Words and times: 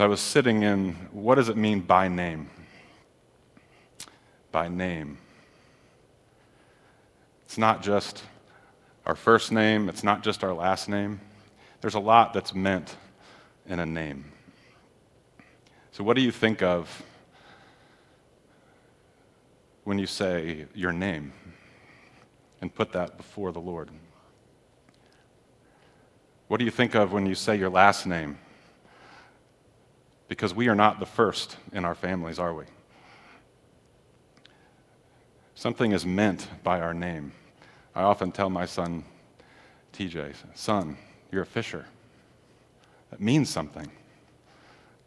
So 0.00 0.04
I 0.04 0.08
was 0.08 0.22
sitting 0.22 0.62
in 0.62 0.94
what 1.12 1.34
does 1.34 1.50
it 1.50 1.58
mean 1.58 1.80
by 1.80 2.08
name? 2.08 2.48
By 4.50 4.66
name. 4.66 5.18
It's 7.44 7.58
not 7.58 7.82
just 7.82 8.22
our 9.04 9.14
first 9.14 9.52
name, 9.52 9.90
it's 9.90 10.02
not 10.02 10.22
just 10.22 10.42
our 10.42 10.54
last 10.54 10.88
name. 10.88 11.20
There's 11.82 11.96
a 11.96 12.00
lot 12.00 12.32
that's 12.32 12.54
meant 12.54 12.96
in 13.66 13.78
a 13.78 13.84
name. 13.84 14.24
So, 15.92 16.02
what 16.02 16.16
do 16.16 16.22
you 16.22 16.32
think 16.32 16.62
of 16.62 17.02
when 19.84 19.98
you 19.98 20.06
say 20.06 20.64
your 20.74 20.94
name 20.94 21.30
and 22.62 22.74
put 22.74 22.92
that 22.92 23.18
before 23.18 23.52
the 23.52 23.60
Lord? 23.60 23.90
What 26.48 26.56
do 26.56 26.64
you 26.64 26.70
think 26.70 26.94
of 26.94 27.12
when 27.12 27.26
you 27.26 27.34
say 27.34 27.54
your 27.56 27.68
last 27.68 28.06
name? 28.06 28.38
Because 30.30 30.54
we 30.54 30.68
are 30.68 30.76
not 30.76 31.00
the 31.00 31.06
first 31.06 31.56
in 31.72 31.84
our 31.84 31.96
families, 31.96 32.38
are 32.38 32.54
we? 32.54 32.64
Something 35.56 35.90
is 35.90 36.06
meant 36.06 36.46
by 36.62 36.80
our 36.80 36.94
name. 36.94 37.32
I 37.96 38.02
often 38.02 38.30
tell 38.30 38.48
my 38.48 38.64
son, 38.64 39.02
TJ, 39.92 40.36
son, 40.54 40.96
you're 41.32 41.42
a 41.42 41.46
fisher. 41.46 41.84
That 43.10 43.20
means 43.20 43.48
something. 43.50 43.90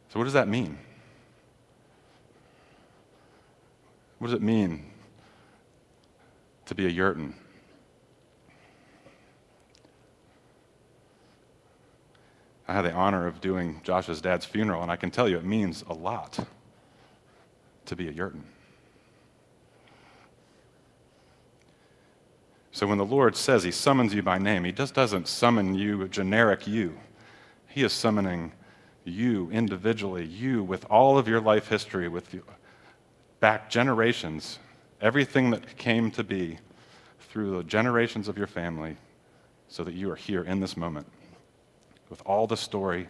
So, 0.09 0.19
what 0.19 0.25
does 0.25 0.33
that 0.33 0.49
mean? 0.49 0.77
What 4.19 4.27
does 4.27 4.35
it 4.35 4.41
mean 4.41 4.87
to 6.65 6.75
be 6.75 6.85
a 6.85 6.91
yurton? 6.91 7.31
I 12.67 12.73
had 12.73 12.83
the 12.83 12.93
honor 12.93 13.27
of 13.27 13.41
doing 13.41 13.81
Josh's 13.83 14.21
dad's 14.21 14.45
funeral, 14.45 14.81
and 14.81 14.91
I 14.91 14.95
can 14.95 15.11
tell 15.11 15.27
you 15.27 15.37
it 15.37 15.45
means 15.45 15.83
a 15.89 15.93
lot 15.93 16.39
to 17.85 17.95
be 17.95 18.07
a 18.07 18.13
yurton. 18.13 18.43
So 22.71 22.87
when 22.87 22.97
the 22.97 23.05
Lord 23.05 23.35
says 23.35 23.63
He 23.63 23.71
summons 23.71 24.13
you 24.13 24.23
by 24.23 24.37
name, 24.37 24.63
He 24.63 24.71
just 24.71 24.93
doesn't 24.93 25.27
summon 25.27 25.75
you 25.75 26.01
a 26.03 26.07
generic 26.07 26.65
you. 26.65 26.97
He 27.67 27.83
is 27.83 27.91
summoning 27.91 28.53
you 29.03 29.51
individually, 29.51 30.25
you 30.25 30.63
with 30.63 30.85
all 30.89 31.17
of 31.17 31.27
your 31.27 31.41
life 31.41 31.67
history, 31.67 32.07
with 32.07 32.33
back 33.41 33.69
generations, 33.69 34.59
everything 35.01 35.49
that 35.49 35.77
came 35.77 36.09
to 36.11 36.23
be 36.23 36.59
through 37.19 37.57
the 37.57 37.63
generations 37.63 38.29
of 38.29 38.37
your 38.37 38.47
family, 38.47 38.95
so 39.67 39.83
that 39.83 39.95
you 39.95 40.09
are 40.09 40.15
here 40.15 40.43
in 40.43 40.61
this 40.61 40.77
moment 40.77 41.07
with 42.13 42.21
all 42.27 42.45
the 42.45 42.55
story, 42.55 43.07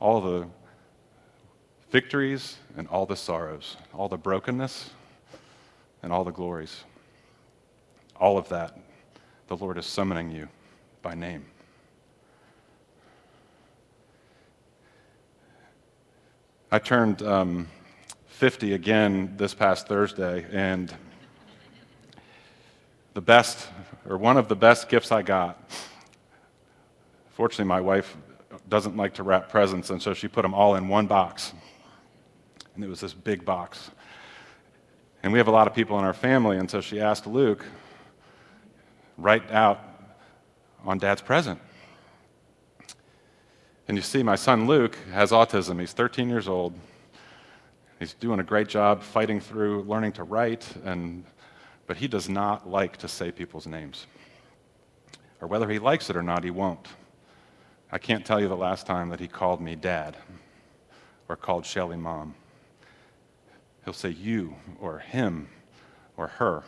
all 0.00 0.22
the 0.22 0.48
victories 1.90 2.56
and 2.78 2.88
all 2.88 3.04
the 3.04 3.14
sorrows, 3.14 3.76
all 3.92 4.08
the 4.08 4.16
brokenness 4.16 4.88
and 6.02 6.10
all 6.10 6.24
the 6.24 6.30
glories. 6.32 6.84
All 8.16 8.38
of 8.38 8.48
that, 8.48 8.78
the 9.48 9.56
Lord 9.58 9.76
is 9.76 9.84
summoning 9.84 10.30
you 10.30 10.48
by 11.02 11.14
name. 11.14 11.44
I 16.70 16.78
turned 16.78 17.20
um, 17.20 17.68
50 18.28 18.72
again 18.72 19.34
this 19.36 19.52
past 19.52 19.88
Thursday, 19.88 20.46
and 20.50 20.90
the 23.12 23.20
best, 23.20 23.68
or 24.08 24.16
one 24.16 24.38
of 24.38 24.48
the 24.48 24.56
best 24.56 24.88
gifts 24.88 25.12
I 25.12 25.20
got. 25.20 25.70
Fortunately, 27.34 27.64
my 27.64 27.80
wife 27.80 28.16
doesn't 28.68 28.96
like 28.96 29.14
to 29.14 29.22
wrap 29.22 29.48
presents, 29.48 29.90
and 29.90 30.00
so 30.00 30.12
she 30.12 30.28
put 30.28 30.42
them 30.42 30.54
all 30.54 30.76
in 30.76 30.88
one 30.88 31.06
box. 31.06 31.52
And 32.74 32.84
it 32.84 32.88
was 32.88 33.00
this 33.00 33.14
big 33.14 33.44
box. 33.44 33.90
And 35.22 35.32
we 35.32 35.38
have 35.38 35.48
a 35.48 35.52
lot 35.52 35.66
of 35.66 35.74
people 35.74 35.98
in 35.98 36.04
our 36.04 36.12
family, 36.12 36.58
and 36.58 36.70
so 36.70 36.80
she 36.80 37.00
asked 37.00 37.26
Luke, 37.26 37.64
write 39.16 39.50
out 39.50 39.80
on 40.84 40.98
dad's 40.98 41.22
present. 41.22 41.60
And 43.88 43.96
you 43.96 44.02
see, 44.02 44.22
my 44.22 44.36
son 44.36 44.66
Luke 44.66 44.96
has 45.12 45.30
autism. 45.30 45.80
He's 45.80 45.92
13 45.92 46.28
years 46.28 46.48
old. 46.48 46.74
He's 47.98 48.14
doing 48.14 48.40
a 48.40 48.44
great 48.44 48.68
job 48.68 49.02
fighting 49.02 49.40
through 49.40 49.82
learning 49.82 50.12
to 50.12 50.24
write, 50.24 50.66
and, 50.84 51.24
but 51.86 51.96
he 51.96 52.08
does 52.08 52.28
not 52.28 52.68
like 52.68 52.96
to 52.98 53.08
say 53.08 53.30
people's 53.30 53.66
names. 53.66 54.06
Or 55.40 55.48
whether 55.48 55.68
he 55.68 55.78
likes 55.78 56.10
it 56.10 56.16
or 56.16 56.22
not, 56.22 56.44
he 56.44 56.50
won't. 56.50 56.88
I 57.92 57.98
can't 57.98 58.24
tell 58.24 58.40
you 58.40 58.48
the 58.48 58.56
last 58.56 58.86
time 58.86 59.10
that 59.10 59.20
he 59.20 59.28
called 59.28 59.60
me 59.60 59.76
dad 59.76 60.16
or 61.28 61.36
called 61.36 61.66
Shelly 61.66 61.96
mom. 61.96 62.34
He'll 63.84 63.92
say 63.92 64.08
you 64.08 64.56
or 64.80 64.98
him 64.98 65.48
or 66.16 66.26
her 66.26 66.64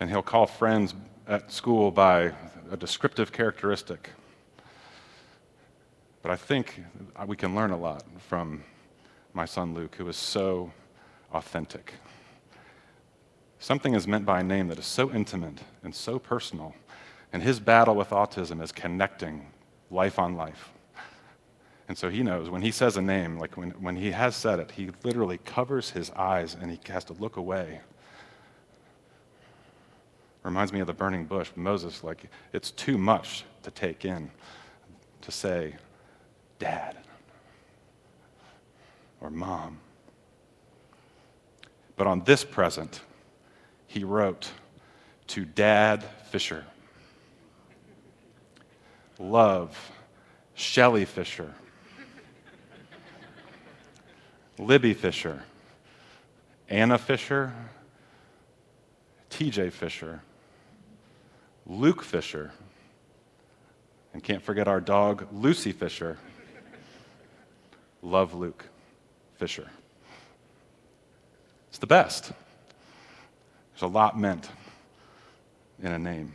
and 0.00 0.10
he'll 0.10 0.22
call 0.22 0.46
friends 0.46 0.94
at 1.26 1.50
school 1.50 1.90
by 1.90 2.32
a 2.70 2.76
descriptive 2.76 3.32
characteristic. 3.32 4.10
But 6.22 6.30
I 6.30 6.36
think 6.36 6.82
we 7.26 7.36
can 7.36 7.54
learn 7.54 7.70
a 7.70 7.76
lot 7.76 8.04
from 8.18 8.64
my 9.32 9.44
son 9.44 9.74
Luke, 9.74 9.94
who 9.96 10.08
is 10.08 10.16
so 10.16 10.72
authentic. 11.32 11.94
Something 13.58 13.94
is 13.94 14.06
meant 14.06 14.26
by 14.26 14.40
a 14.40 14.44
name 14.44 14.68
that 14.68 14.78
is 14.78 14.86
so 14.86 15.10
intimate 15.12 15.60
and 15.82 15.94
so 15.94 16.18
personal, 16.18 16.74
and 17.32 17.42
his 17.42 17.60
battle 17.60 17.94
with 17.94 18.10
autism 18.10 18.62
is 18.62 18.72
connecting 18.72 19.46
life 19.90 20.18
on 20.18 20.36
life. 20.36 20.70
And 21.88 21.96
so 21.96 22.08
he 22.10 22.22
knows 22.22 22.50
when 22.50 22.62
he 22.62 22.72
says 22.72 22.96
a 22.96 23.02
name, 23.02 23.38
like 23.38 23.56
when, 23.56 23.70
when 23.72 23.96
he 23.96 24.10
has 24.10 24.34
said 24.34 24.58
it, 24.58 24.72
he 24.72 24.90
literally 25.04 25.38
covers 25.38 25.90
his 25.90 26.10
eyes 26.10 26.56
and 26.60 26.70
he 26.70 26.80
has 26.88 27.04
to 27.04 27.12
look 27.12 27.36
away 27.36 27.80
Reminds 30.46 30.72
me 30.72 30.78
of 30.78 30.86
the 30.86 30.92
burning 30.92 31.24
bush. 31.24 31.50
Moses, 31.56 32.04
like, 32.04 32.30
it's 32.52 32.70
too 32.70 32.96
much 32.96 33.44
to 33.64 33.70
take 33.72 34.04
in 34.04 34.30
to 35.22 35.32
say, 35.32 35.74
Dad 36.60 36.96
or 39.20 39.28
Mom. 39.28 39.80
But 41.96 42.06
on 42.06 42.22
this 42.22 42.44
present, 42.44 43.00
he 43.88 44.04
wrote 44.04 44.52
to 45.26 45.44
Dad 45.44 46.04
Fisher. 46.30 46.64
Love, 49.18 49.76
Shelly 50.54 51.04
Fisher. 51.04 51.52
Libby 54.58 54.94
Fisher. 54.94 55.42
Anna 56.68 56.98
Fisher. 56.98 57.52
TJ 59.30 59.72
Fisher. 59.72 60.22
Luke 61.66 62.02
Fisher. 62.02 62.52
And 64.12 64.22
can't 64.22 64.42
forget 64.42 64.66
our 64.68 64.80
dog, 64.80 65.26
Lucy 65.32 65.72
Fisher. 65.72 66.18
Love 68.02 68.34
Luke 68.34 68.64
Fisher. 69.36 69.68
It's 71.68 71.78
the 71.78 71.86
best. 71.86 72.32
There's 73.72 73.82
a 73.82 73.86
lot 73.86 74.18
meant 74.18 74.48
in 75.82 75.92
a 75.92 75.98
name. 75.98 76.32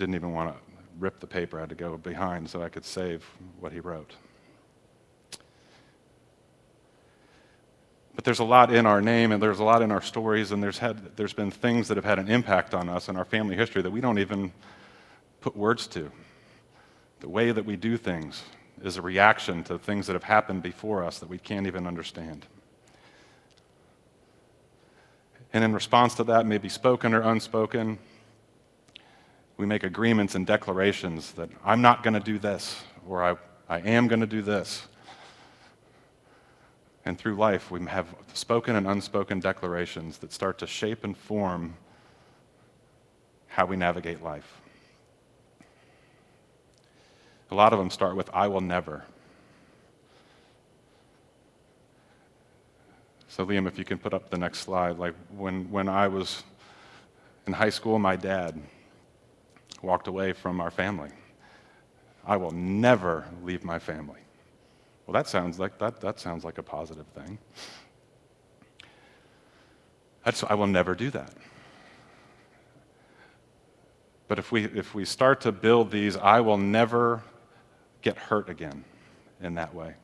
Didn't 0.00 0.14
even 0.14 0.32
want 0.32 0.54
to 0.54 0.60
rip 0.98 1.20
the 1.20 1.26
paper, 1.26 1.58
I 1.58 1.60
had 1.60 1.68
to 1.68 1.74
go 1.74 1.94
behind 1.98 2.48
so 2.48 2.62
I 2.62 2.70
could 2.70 2.86
save 2.86 3.22
what 3.58 3.70
he 3.70 3.80
wrote. 3.80 4.14
But 8.14 8.24
there's 8.24 8.38
a 8.38 8.44
lot 8.44 8.72
in 8.72 8.86
our 8.86 9.02
name 9.02 9.30
and 9.30 9.42
there's 9.42 9.58
a 9.58 9.64
lot 9.64 9.82
in 9.82 9.92
our 9.92 10.00
stories, 10.00 10.52
and 10.52 10.62
there's, 10.62 10.78
had, 10.78 11.18
there's 11.18 11.34
been 11.34 11.50
things 11.50 11.86
that 11.88 11.98
have 11.98 12.06
had 12.06 12.18
an 12.18 12.30
impact 12.30 12.72
on 12.72 12.88
us 12.88 13.10
and 13.10 13.18
our 13.18 13.26
family 13.26 13.56
history 13.56 13.82
that 13.82 13.90
we 13.90 14.00
don't 14.00 14.18
even 14.18 14.54
put 15.42 15.54
words 15.54 15.86
to. 15.88 16.10
The 17.20 17.28
way 17.28 17.52
that 17.52 17.66
we 17.66 17.76
do 17.76 17.98
things 17.98 18.42
is 18.82 18.96
a 18.96 19.02
reaction 19.02 19.62
to 19.64 19.78
things 19.78 20.06
that 20.06 20.14
have 20.14 20.24
happened 20.24 20.62
before 20.62 21.04
us 21.04 21.18
that 21.18 21.28
we 21.28 21.36
can't 21.36 21.66
even 21.66 21.86
understand. 21.86 22.46
And 25.52 25.62
in 25.62 25.74
response 25.74 26.14
to 26.14 26.24
that, 26.24 26.46
maybe 26.46 26.70
spoken 26.70 27.12
or 27.12 27.20
unspoken, 27.20 27.98
we 29.60 29.66
make 29.66 29.84
agreements 29.84 30.34
and 30.34 30.46
declarations 30.46 31.32
that 31.32 31.50
I'm 31.62 31.82
not 31.82 32.02
going 32.02 32.14
to 32.14 32.20
do 32.20 32.38
this, 32.38 32.82
or 33.06 33.22
I, 33.22 33.36
I 33.68 33.80
am 33.80 34.08
going 34.08 34.20
to 34.20 34.26
do 34.26 34.40
this. 34.40 34.86
And 37.04 37.18
through 37.18 37.36
life, 37.36 37.70
we 37.70 37.84
have 37.84 38.06
spoken 38.32 38.74
and 38.74 38.86
unspoken 38.86 39.38
declarations 39.38 40.16
that 40.18 40.32
start 40.32 40.58
to 40.60 40.66
shape 40.66 41.04
and 41.04 41.14
form 41.14 41.76
how 43.48 43.66
we 43.66 43.76
navigate 43.76 44.22
life. 44.22 44.50
A 47.50 47.54
lot 47.54 47.74
of 47.74 47.78
them 47.78 47.90
start 47.90 48.16
with, 48.16 48.30
I 48.32 48.46
will 48.46 48.62
never. 48.62 49.04
So, 53.28 53.44
Liam, 53.44 53.66
if 53.66 53.78
you 53.78 53.84
can 53.84 53.98
put 53.98 54.14
up 54.14 54.30
the 54.30 54.38
next 54.38 54.60
slide. 54.60 54.98
Like 54.98 55.14
when, 55.36 55.70
when 55.70 55.88
I 55.88 56.08
was 56.08 56.44
in 57.46 57.52
high 57.52 57.70
school, 57.70 57.98
my 57.98 58.16
dad 58.16 58.58
walked 59.82 60.08
away 60.08 60.32
from 60.32 60.60
our 60.60 60.70
family 60.70 61.10
I 62.24 62.36
will 62.36 62.50
never 62.50 63.26
leave 63.42 63.64
my 63.64 63.78
family. 63.78 64.20
Well, 65.06 65.14
that 65.14 65.26
sounds 65.26 65.58
like, 65.58 65.78
that, 65.78 66.00
that 66.00 66.20
sounds 66.20 66.44
like 66.44 66.58
a 66.58 66.62
positive 66.62 67.06
thing. 67.08 67.38
That's, 70.24 70.44
I 70.44 70.54
will 70.54 70.66
never 70.66 70.94
do 70.94 71.10
that. 71.10 71.32
But 74.28 74.38
if 74.38 74.52
we, 74.52 74.66
if 74.66 74.94
we 74.94 75.04
start 75.04 75.40
to 75.40 75.52
build 75.52 75.90
these, 75.90 76.16
I 76.16 76.40
will 76.40 76.58
never 76.58 77.22
get 78.02 78.16
hurt 78.16 78.48
again 78.48 78.84
in 79.42 79.54
that 79.54 79.74
way. 79.74 79.94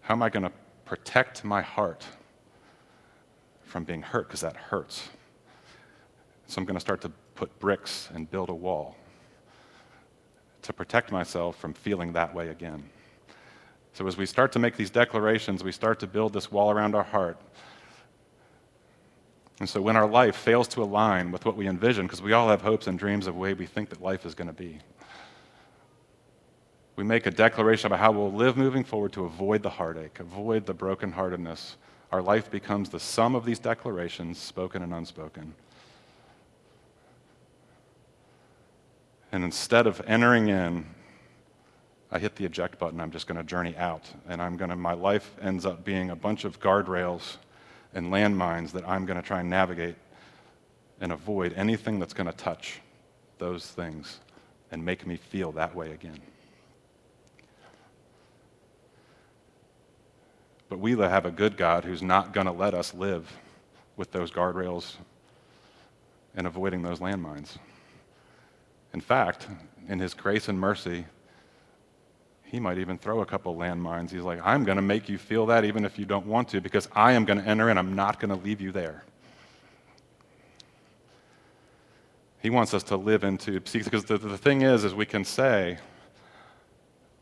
How 0.00 0.14
am 0.14 0.22
I 0.22 0.30
going 0.30 0.44
to 0.44 0.52
protect 0.84 1.44
my 1.44 1.60
heart 1.60 2.06
from 3.64 3.84
being 3.84 4.00
hurt? 4.00 4.28
Because 4.28 4.40
that 4.40 4.56
hurts. 4.56 5.10
So 6.46 6.58
I'm 6.58 6.64
going 6.64 6.76
to 6.76 6.80
start 6.80 7.02
to 7.02 7.12
put 7.34 7.58
bricks 7.58 8.08
and 8.14 8.30
build 8.30 8.48
a 8.48 8.54
wall 8.54 8.96
to 10.62 10.72
protect 10.72 11.12
myself 11.12 11.56
from 11.58 11.74
feeling 11.74 12.12
that 12.12 12.34
way 12.34 12.48
again. 12.48 12.82
So 13.92 14.06
as 14.06 14.16
we 14.16 14.26
start 14.26 14.50
to 14.52 14.58
make 14.58 14.76
these 14.76 14.90
declarations, 14.90 15.62
we 15.62 15.72
start 15.72 16.00
to 16.00 16.06
build 16.06 16.32
this 16.32 16.50
wall 16.50 16.70
around 16.70 16.94
our 16.94 17.04
heart. 17.04 17.38
And 19.60 19.68
so 19.68 19.80
when 19.80 19.96
our 19.96 20.08
life 20.08 20.34
fails 20.34 20.66
to 20.68 20.82
align 20.82 21.30
with 21.30 21.44
what 21.44 21.56
we 21.56 21.68
envision, 21.68 22.06
because 22.06 22.20
we 22.20 22.32
all 22.32 22.48
have 22.48 22.62
hopes 22.62 22.88
and 22.88 22.98
dreams 22.98 23.26
of 23.26 23.34
the 23.34 23.40
way 23.40 23.54
we 23.54 23.66
think 23.66 23.88
that 23.90 24.02
life 24.02 24.26
is 24.26 24.34
going 24.34 24.48
to 24.48 24.54
be, 24.54 24.80
we 26.96 27.04
make 27.04 27.26
a 27.26 27.30
declaration 27.30 27.86
about 27.86 28.00
how 28.00 28.12
we'll 28.12 28.32
live 28.32 28.56
moving 28.56 28.84
forward 28.84 29.12
to 29.12 29.24
avoid 29.24 29.62
the 29.62 29.70
heartache, 29.70 30.18
avoid 30.20 30.66
the 30.66 30.74
brokenheartedness. 30.74 31.74
Our 32.10 32.22
life 32.22 32.50
becomes 32.50 32.88
the 32.88 33.00
sum 33.00 33.34
of 33.34 33.44
these 33.44 33.58
declarations, 33.58 34.38
spoken 34.38 34.82
and 34.82 34.94
unspoken. 34.94 35.54
And 39.34 39.42
instead 39.42 39.88
of 39.88 40.00
entering 40.06 40.46
in, 40.46 40.86
I 42.12 42.20
hit 42.20 42.36
the 42.36 42.44
eject 42.44 42.78
button. 42.78 43.00
I'm 43.00 43.10
just 43.10 43.26
going 43.26 43.36
to 43.36 43.42
journey 43.42 43.76
out. 43.76 44.08
And 44.28 44.40
I'm 44.40 44.56
going 44.56 44.70
to, 44.70 44.76
my 44.76 44.92
life 44.92 45.28
ends 45.42 45.66
up 45.66 45.84
being 45.84 46.10
a 46.10 46.14
bunch 46.14 46.44
of 46.44 46.60
guardrails 46.60 47.38
and 47.94 48.12
landmines 48.12 48.70
that 48.70 48.88
I'm 48.88 49.06
going 49.06 49.20
to 49.20 49.26
try 49.26 49.40
and 49.40 49.50
navigate 49.50 49.96
and 51.00 51.10
avoid 51.10 51.52
anything 51.54 51.98
that's 51.98 52.12
going 52.14 52.28
to 52.28 52.36
touch 52.36 52.80
those 53.38 53.66
things 53.66 54.20
and 54.70 54.84
make 54.84 55.04
me 55.04 55.16
feel 55.16 55.50
that 55.50 55.74
way 55.74 55.90
again. 55.90 56.20
But 60.68 60.78
we 60.78 60.92
have 60.92 61.26
a 61.26 61.32
good 61.32 61.56
God 61.56 61.84
who's 61.84 62.02
not 62.02 62.32
going 62.32 62.46
to 62.46 62.52
let 62.52 62.72
us 62.72 62.94
live 62.94 63.28
with 63.96 64.12
those 64.12 64.30
guardrails 64.30 64.94
and 66.36 66.46
avoiding 66.46 66.82
those 66.82 67.00
landmines. 67.00 67.56
In 68.94 69.00
fact, 69.00 69.48
in 69.88 69.98
his 69.98 70.14
grace 70.14 70.48
and 70.48 70.58
mercy, 70.58 71.04
he 72.44 72.60
might 72.60 72.78
even 72.78 72.96
throw 72.96 73.20
a 73.22 73.26
couple 73.26 73.56
landmines. 73.56 74.12
He's 74.12 74.22
like, 74.22 74.40
I'm 74.44 74.62
going 74.62 74.76
to 74.76 74.82
make 74.82 75.08
you 75.08 75.18
feel 75.18 75.46
that 75.46 75.64
even 75.64 75.84
if 75.84 75.98
you 75.98 76.04
don't 76.04 76.26
want 76.26 76.48
to, 76.50 76.60
because 76.60 76.88
I 76.94 77.12
am 77.12 77.24
going 77.24 77.42
to 77.42 77.46
enter 77.46 77.68
in. 77.70 77.76
I'm 77.76 77.96
not 77.96 78.20
going 78.20 78.28
to 78.28 78.42
leave 78.42 78.60
you 78.60 78.70
there. 78.70 79.02
He 82.40 82.50
wants 82.50 82.72
us 82.72 82.84
to 82.84 82.96
live 82.96 83.24
into, 83.24 83.58
because 83.58 84.04
the, 84.04 84.16
the 84.16 84.38
thing 84.38 84.62
is, 84.62 84.84
is 84.84 84.94
we 84.94 85.06
can 85.06 85.24
say, 85.24 85.78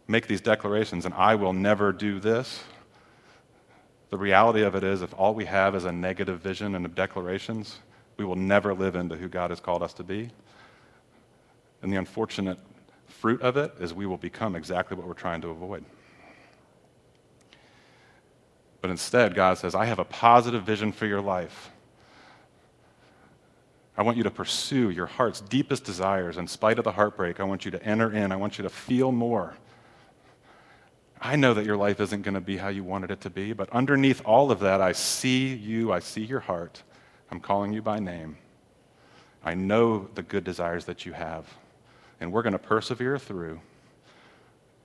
make 0.06 0.26
these 0.26 0.40
declarations, 0.42 1.06
and 1.06 1.14
I 1.14 1.36
will 1.36 1.54
never 1.54 1.90
do 1.90 2.20
this. 2.20 2.64
The 4.10 4.18
reality 4.18 4.62
of 4.62 4.74
it 4.74 4.84
is, 4.84 5.00
if 5.00 5.14
all 5.14 5.34
we 5.34 5.46
have 5.46 5.74
is 5.74 5.86
a 5.86 5.92
negative 5.92 6.40
vision 6.40 6.74
and 6.74 6.94
declarations, 6.94 7.78
we 8.18 8.26
will 8.26 8.36
never 8.36 8.74
live 8.74 8.94
into 8.94 9.16
who 9.16 9.28
God 9.28 9.48
has 9.50 9.60
called 9.60 9.82
us 9.82 9.94
to 9.94 10.04
be. 10.04 10.30
And 11.82 11.92
the 11.92 11.96
unfortunate 11.96 12.58
fruit 13.06 13.42
of 13.42 13.56
it 13.56 13.74
is 13.80 13.92
we 13.92 14.06
will 14.06 14.16
become 14.16 14.56
exactly 14.56 14.96
what 14.96 15.06
we're 15.06 15.14
trying 15.14 15.40
to 15.42 15.48
avoid. 15.48 15.84
But 18.80 18.90
instead, 18.90 19.34
God 19.34 19.58
says, 19.58 19.74
I 19.74 19.84
have 19.84 19.98
a 19.98 20.04
positive 20.04 20.64
vision 20.64 20.92
for 20.92 21.06
your 21.06 21.20
life. 21.20 21.70
I 23.96 24.02
want 24.02 24.16
you 24.16 24.22
to 24.22 24.30
pursue 24.30 24.90
your 24.90 25.06
heart's 25.06 25.40
deepest 25.40 25.84
desires 25.84 26.38
in 26.38 26.48
spite 26.48 26.78
of 26.78 26.84
the 26.84 26.92
heartbreak. 26.92 27.38
I 27.38 27.44
want 27.44 27.64
you 27.64 27.70
to 27.72 27.84
enter 27.84 28.12
in. 28.12 28.32
I 28.32 28.36
want 28.36 28.58
you 28.58 28.62
to 28.62 28.70
feel 28.70 29.12
more. 29.12 29.54
I 31.20 31.36
know 31.36 31.54
that 31.54 31.64
your 31.64 31.76
life 31.76 32.00
isn't 32.00 32.22
going 32.22 32.34
to 32.34 32.40
be 32.40 32.56
how 32.56 32.68
you 32.68 32.82
wanted 32.82 33.12
it 33.12 33.20
to 33.20 33.30
be, 33.30 33.52
but 33.52 33.70
underneath 33.70 34.20
all 34.24 34.50
of 34.50 34.58
that, 34.60 34.80
I 34.80 34.90
see 34.90 35.54
you. 35.54 35.92
I 35.92 36.00
see 36.00 36.22
your 36.22 36.40
heart. 36.40 36.82
I'm 37.30 37.38
calling 37.38 37.72
you 37.72 37.82
by 37.82 38.00
name. 38.00 38.38
I 39.44 39.54
know 39.54 40.08
the 40.14 40.22
good 40.22 40.42
desires 40.42 40.86
that 40.86 41.06
you 41.06 41.12
have 41.12 41.46
and 42.22 42.30
we're 42.30 42.42
going 42.42 42.52
to 42.52 42.58
persevere 42.58 43.18
through. 43.18 43.60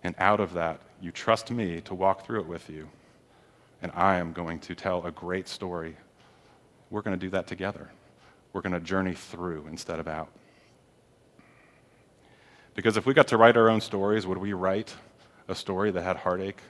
And 0.04 0.16
out 0.18 0.40
of 0.40 0.54
that, 0.54 0.82
you 1.00 1.12
trust 1.12 1.52
me 1.52 1.82
to 1.82 1.94
walk 1.94 2.26
through 2.26 2.42
it 2.42 2.48
with 2.48 2.68
you. 2.68 2.90
And 3.80 3.92
I 3.94 4.16
am 4.16 4.34
going 4.34 4.60
to 4.62 4.74
tell 4.74 5.06
a 5.06 5.12
great 5.12 5.48
story. 5.48 5.96
We're 6.90 7.04
going 7.04 7.18
to 7.18 7.24
do 7.24 7.30
that 7.30 7.46
together. 7.46 7.92
We're 8.54 8.62
going 8.62 8.74
to 8.74 8.80
journey 8.80 9.14
through 9.14 9.68
instead 9.68 10.00
of 10.00 10.08
out. 10.08 10.30
Because 12.74 12.98
if 12.98 13.06
we 13.06 13.14
got 13.14 13.28
to 13.28 13.38
write 13.38 13.56
our 13.56 13.70
own 13.70 13.82
stories, 13.82 14.26
would 14.26 14.40
we 14.40 14.54
write 14.54 14.96
a 15.48 15.54
story 15.54 15.92
that 15.92 16.02
had 16.02 16.18
heartache? 16.18 16.62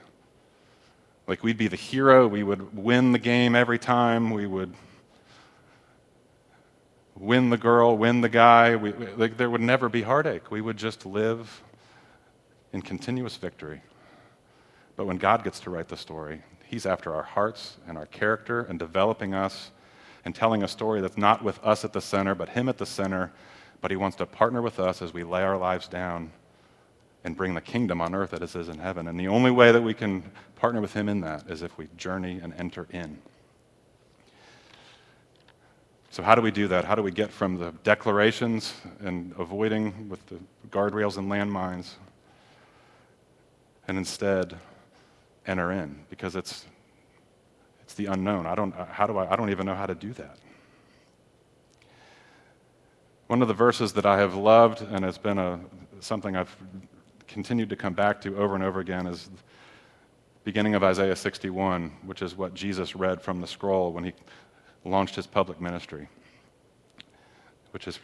Like 1.26 1.42
we'd 1.42 1.56
be 1.56 1.68
the 1.68 1.76
hero, 1.76 2.28
we 2.28 2.42
would 2.42 2.76
win 2.76 3.12
the 3.12 3.18
game 3.18 3.56
every 3.56 3.78
time, 3.78 4.30
we 4.30 4.46
would 4.46 4.74
win 7.18 7.50
the 7.50 7.56
girl, 7.56 7.96
win 7.96 8.20
the 8.20 8.28
guy. 8.28 8.76
We, 8.76 8.92
like, 8.92 9.36
there 9.36 9.50
would 9.50 9.60
never 9.60 9.88
be 9.88 10.02
heartache. 10.02 10.50
We 10.50 10.60
would 10.60 10.76
just 10.76 11.04
live 11.04 11.62
in 12.72 12.82
continuous 12.82 13.36
victory. 13.36 13.82
But 14.96 15.06
when 15.06 15.16
God 15.16 15.44
gets 15.44 15.60
to 15.60 15.70
write 15.70 15.88
the 15.88 15.96
story, 15.96 16.42
He's 16.64 16.84
after 16.84 17.14
our 17.14 17.22
hearts 17.22 17.78
and 17.86 17.96
our 17.96 18.06
character 18.06 18.60
and 18.62 18.78
developing 18.78 19.32
us 19.32 19.70
and 20.24 20.34
telling 20.34 20.62
a 20.62 20.68
story 20.68 21.00
that's 21.00 21.16
not 21.16 21.42
with 21.42 21.58
us 21.64 21.84
at 21.84 21.92
the 21.92 22.00
center, 22.00 22.34
but 22.34 22.50
Him 22.50 22.68
at 22.68 22.78
the 22.78 22.86
center. 22.86 23.32
But 23.80 23.90
He 23.90 23.96
wants 23.96 24.16
to 24.18 24.26
partner 24.26 24.60
with 24.60 24.78
us 24.78 25.00
as 25.00 25.14
we 25.14 25.24
lay 25.24 25.42
our 25.42 25.56
lives 25.56 25.88
down 25.88 26.32
and 27.24 27.36
bring 27.36 27.54
the 27.54 27.60
kingdom 27.60 28.00
on 28.00 28.14
earth 28.14 28.34
as 28.34 28.54
it 28.54 28.58
is 28.58 28.68
in 28.68 28.78
heaven. 28.78 29.08
And 29.08 29.18
the 29.18 29.28
only 29.28 29.50
way 29.50 29.72
that 29.72 29.82
we 29.82 29.94
can 29.94 30.30
partner 30.56 30.80
with 30.80 30.92
Him 30.92 31.08
in 31.08 31.20
that 31.22 31.48
is 31.48 31.62
if 31.62 31.76
we 31.78 31.88
journey 31.96 32.40
and 32.42 32.52
enter 32.54 32.86
in. 32.90 33.18
So, 36.18 36.24
how 36.24 36.34
do 36.34 36.42
we 36.42 36.50
do 36.50 36.66
that? 36.66 36.84
How 36.84 36.96
do 36.96 37.02
we 37.04 37.12
get 37.12 37.30
from 37.30 37.58
the 37.58 37.70
declarations 37.84 38.74
and 38.98 39.32
avoiding 39.38 40.08
with 40.08 40.26
the 40.26 40.40
guardrails 40.68 41.16
and 41.16 41.30
landmines 41.30 41.92
and 43.86 43.96
instead 43.96 44.56
enter 45.46 45.70
in? 45.70 46.00
Because 46.10 46.34
it's, 46.34 46.66
it's 47.82 47.94
the 47.94 48.06
unknown. 48.06 48.46
I 48.46 48.56
don't, 48.56 48.74
how 48.74 49.06
do 49.06 49.16
I, 49.16 49.32
I 49.32 49.36
don't 49.36 49.50
even 49.50 49.64
know 49.64 49.76
how 49.76 49.86
to 49.86 49.94
do 49.94 50.12
that. 50.14 50.38
One 53.28 53.40
of 53.40 53.46
the 53.46 53.54
verses 53.54 53.92
that 53.92 54.04
I 54.04 54.18
have 54.18 54.34
loved 54.34 54.82
and 54.82 55.04
has 55.04 55.18
been 55.18 55.38
a, 55.38 55.60
something 56.00 56.34
I've 56.34 56.56
continued 57.28 57.70
to 57.70 57.76
come 57.76 57.94
back 57.94 58.20
to 58.22 58.36
over 58.36 58.56
and 58.56 58.64
over 58.64 58.80
again 58.80 59.06
is 59.06 59.30
beginning 60.42 60.74
of 60.74 60.82
Isaiah 60.82 61.14
61, 61.14 61.92
which 62.04 62.22
is 62.22 62.34
what 62.34 62.54
Jesus 62.54 62.96
read 62.96 63.22
from 63.22 63.40
the 63.40 63.46
scroll 63.46 63.92
when 63.92 64.02
he 64.02 64.14
launched 64.88 65.14
his 65.14 65.26
public 65.26 65.60
ministry, 65.60 66.08
which 67.72 67.86
is 67.86 67.98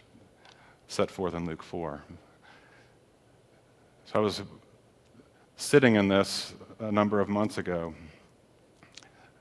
set 0.88 1.10
forth 1.10 1.34
in 1.34 1.46
Luke 1.46 1.62
4. 1.62 2.02
So 4.06 4.12
I 4.14 4.18
was 4.18 4.42
sitting 5.56 5.96
in 5.96 6.08
this 6.08 6.54
a 6.78 6.92
number 6.92 7.20
of 7.20 7.28
months 7.28 7.58
ago, 7.58 7.94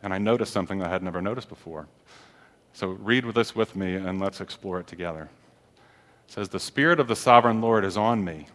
and 0.02 0.14
I 0.14 0.18
noticed 0.18 0.54
something 0.54 0.82
I 0.82 0.90
had 0.90 1.04
never 1.04 1.22
noticed 1.22 1.50
before. 1.50 1.88
So 2.74 2.88
read 2.88 3.26
with 3.26 3.36
this 3.36 3.56
with 3.56 3.76
me 3.76 3.96
and 3.96 4.20
let's 4.20 4.42
explore 4.42 4.80
it 4.80 4.88
together. 4.88 5.30
It 6.28 6.32
says, 6.32 6.50
The 6.50 6.60
Spirit 6.60 7.00
of 7.00 7.08
the 7.08 7.16
sovereign 7.16 7.62
Lord 7.62 7.86
is 7.86 7.98
on 7.98 8.24
me, 8.24 8.48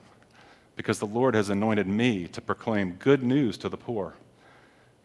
because 0.77 0.99
the 0.99 1.07
Lord 1.07 1.35
has 1.35 1.51
anointed 1.51 1.87
me 1.87 2.27
to 2.29 2.41
proclaim 2.41 2.93
good 2.95 3.23
news 3.23 3.57
to 3.59 3.69
the 3.69 3.77
poor. 3.77 4.15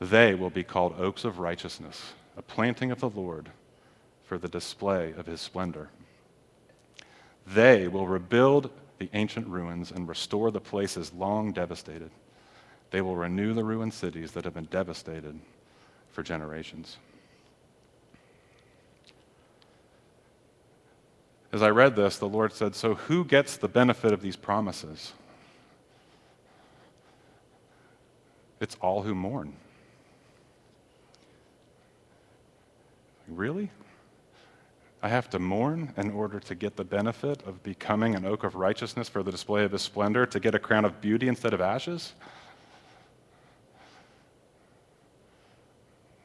They 0.00 0.34
will 0.34 0.50
be 0.50 0.64
called 0.64 0.96
oaks 0.98 1.24
of 1.24 1.38
righteousness, 1.38 2.12
a 2.36 2.42
planting 2.42 2.90
of 2.90 3.00
the 3.00 3.08
Lord 3.08 3.50
for 4.24 4.38
the 4.38 4.48
display 4.48 5.14
of 5.16 5.26
his 5.26 5.40
splendor. 5.40 5.88
They 7.46 7.88
will 7.88 8.06
rebuild 8.06 8.70
the 8.98 9.08
ancient 9.12 9.46
ruins 9.46 9.90
and 9.90 10.08
restore 10.08 10.50
the 10.50 10.60
places 10.60 11.12
long 11.12 11.52
devastated. 11.52 12.10
They 12.90 13.00
will 13.00 13.16
renew 13.16 13.54
the 13.54 13.64
ruined 13.64 13.94
cities 13.94 14.32
that 14.32 14.44
have 14.44 14.54
been 14.54 14.64
devastated 14.64 15.38
for 16.10 16.22
generations. 16.22 16.96
As 21.52 21.62
I 21.62 21.70
read 21.70 21.96
this, 21.96 22.18
the 22.18 22.28
Lord 22.28 22.52
said, 22.52 22.74
So 22.74 22.94
who 22.94 23.24
gets 23.24 23.56
the 23.56 23.68
benefit 23.68 24.12
of 24.12 24.20
these 24.20 24.36
promises? 24.36 25.12
It's 28.60 28.76
all 28.80 29.02
who 29.02 29.14
mourn. 29.14 29.54
Really? 33.28 33.70
I 35.02 35.08
have 35.08 35.28
to 35.30 35.38
mourn 35.38 35.92
in 35.96 36.10
order 36.10 36.40
to 36.40 36.54
get 36.54 36.76
the 36.76 36.84
benefit 36.84 37.42
of 37.46 37.62
becoming 37.62 38.14
an 38.14 38.24
oak 38.24 38.44
of 38.44 38.54
righteousness 38.54 39.08
for 39.08 39.22
the 39.22 39.30
display 39.30 39.64
of 39.64 39.72
his 39.72 39.82
splendor, 39.82 40.26
to 40.26 40.40
get 40.40 40.54
a 40.54 40.58
crown 40.58 40.84
of 40.84 41.00
beauty 41.00 41.28
instead 41.28 41.52
of 41.52 41.60
ashes? 41.60 42.12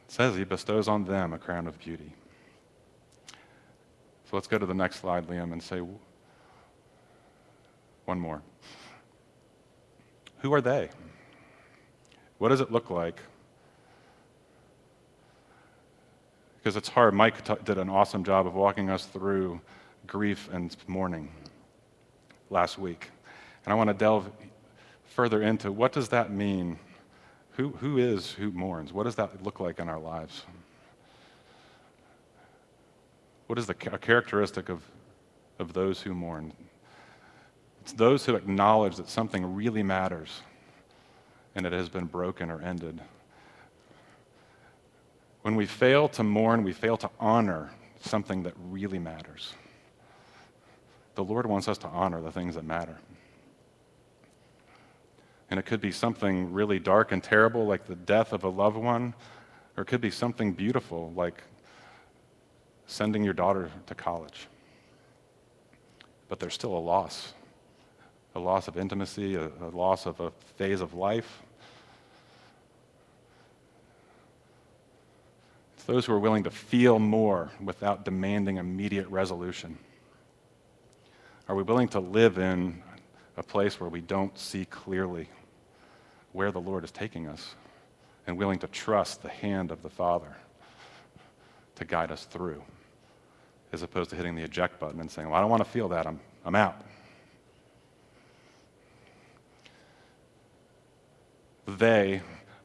It 0.08 0.12
says 0.12 0.36
he 0.36 0.44
bestows 0.44 0.88
on 0.88 1.06
them 1.06 1.34
a 1.34 1.38
crown 1.38 1.68
of 1.68 1.80
beauty. 1.80 2.14
So 3.30 4.38
let's 4.38 4.48
go 4.48 4.58
to 4.58 4.66
the 4.66 4.74
next 4.74 5.02
slide, 5.02 5.28
Liam, 5.28 5.52
and 5.52 5.62
say 5.62 5.82
one 8.06 8.20
more. 8.20 8.42
Who 10.40 10.54
are 10.54 10.62
they? 10.62 10.90
What 12.38 12.50
does 12.50 12.62
it 12.62 12.72
look 12.72 12.90
like? 12.90 13.20
Because 16.62 16.76
it's 16.76 16.90
hard. 16.90 17.14
Mike 17.14 17.44
did 17.66 17.78
an 17.78 17.90
awesome 17.90 18.24
job 18.24 18.46
of 18.46 18.54
walking 18.54 18.90
us 18.90 19.06
through 19.06 19.60
grief 20.06 20.48
and 20.52 20.76
mourning 20.88 21.32
last 22.52 22.78
week. 22.78 23.10
And 23.66 23.74
I 23.74 23.76
want 23.76 23.88
to 23.90 23.96
delve 23.96 24.30
further 25.06 25.42
into 25.42 25.72
what 25.72 25.92
does 25.92 26.10
that 26.10 26.32
mean? 26.32 26.78
Who, 27.54 27.70
who 27.70 27.98
is 27.98 28.32
who 28.32 28.52
mourns? 28.52 28.94
What 28.94 29.04
does 29.04 29.16
that 29.16 29.44
look 29.44 29.60
like 29.60 29.80
in 29.80 29.90
our 29.90 30.00
lives? 30.00 30.46
What 33.48 33.58
is 33.58 33.66
the 33.66 33.74
characteristic 33.74 34.70
of, 34.70 34.84
of 35.60 35.74
those 35.74 36.02
who 36.02 36.14
mourn? 36.14 36.54
It's 37.82 37.94
those 37.94 38.26
who 38.26 38.36
acknowledge 38.36 38.98
that 38.98 39.10
something 39.10 39.56
really 39.56 39.84
matters 39.84 40.42
and 41.56 41.66
it 41.66 41.74
has 41.74 41.90
been 41.90 42.06
broken 42.06 42.50
or 42.50 42.62
ended. 42.62 43.02
When 45.42 45.56
we 45.56 45.66
fail 45.66 46.08
to 46.10 46.24
mourn, 46.24 46.64
we 46.64 46.74
fail 46.74 46.98
to 46.98 47.10
honor 47.20 47.72
something 48.02 48.44
that 48.44 48.54
really 48.70 49.00
matters. 49.00 49.54
The 51.16 51.24
Lord 51.24 51.46
wants 51.46 51.68
us 51.68 51.78
to 51.80 51.88
honor 51.88 52.22
the 52.22 52.32
things 52.32 52.56
that 52.56 52.64
matter. 52.64 52.98
And 55.50 55.60
it 55.60 55.66
could 55.66 55.82
be 55.82 55.92
something 55.92 56.54
really 56.54 56.80
dark 56.80 57.12
and 57.12 57.22
terrible, 57.22 57.66
like 57.66 57.86
the 57.86 57.96
death 57.96 58.32
of 58.32 58.44
a 58.44 58.50
loved 58.50 58.78
one, 58.78 59.14
or 59.76 59.84
it 59.84 59.88
could 59.88 60.02
be 60.02 60.12
something 60.12 60.54
beautiful, 60.54 61.12
like 61.16 61.44
sending 62.86 63.24
your 63.24 63.34
daughter 63.34 63.70
to 63.88 63.96
college. 63.96 64.48
But 66.30 66.40
there's 66.40 66.54
still 66.54 66.78
a 66.78 66.80
loss 66.80 67.34
a 68.36 68.40
loss 68.40 68.68
of 68.68 68.78
intimacy, 68.78 69.36
a, 69.36 69.48
a 69.48 69.70
loss 69.74 70.06
of 70.06 70.20
a 70.20 70.32
phase 70.56 70.82
of 70.82 70.94
life. 70.94 71.42
It's 75.82 75.88
those 75.88 76.06
who 76.06 76.14
are 76.14 76.20
willing 76.20 76.44
to 76.44 76.52
feel 76.52 77.00
more 77.00 77.50
without 77.60 78.06
demanding 78.06 78.58
immediate 78.58 79.08
resolution. 79.08 79.80
Are 81.50 81.56
we 81.56 81.64
willing 81.64 81.88
to 81.88 82.00
live 82.00 82.38
in 82.38 82.84
a 83.36 83.42
place 83.42 83.80
where 83.80 83.90
we 83.90 84.00
don't 84.00 84.38
see 84.38 84.66
clearly 84.66 85.28
where 86.34 86.52
the 86.52 86.62
Lord 86.62 86.84
is 86.84 86.92
taking 86.92 87.28
us 87.28 87.56
and 88.28 88.38
willing 88.38 88.60
to 88.60 88.68
trust 88.68 89.24
the 89.24 89.30
hand 89.30 89.72
of 89.72 89.82
the 89.82 89.90
Father 89.90 90.36
to 91.78 91.84
guide 91.86 92.12
us 92.12 92.26
through? 92.26 92.62
as 93.74 93.82
opposed 93.82 94.12
to 94.12 94.16
hitting 94.16 94.36
the 94.36 94.44
eject 94.44 94.80
button 94.80 95.00
and 95.00 95.10
saying, 95.10 95.30
Well, 95.30 95.38
I 95.38 95.42
don't 95.42 95.50
want 95.50 95.64
to 95.64 95.70
feel 95.70 95.88
that. 95.88 96.06
I'm, 96.06 96.20
I'm 96.46 96.56
out. 96.56 96.76
They 101.66 102.22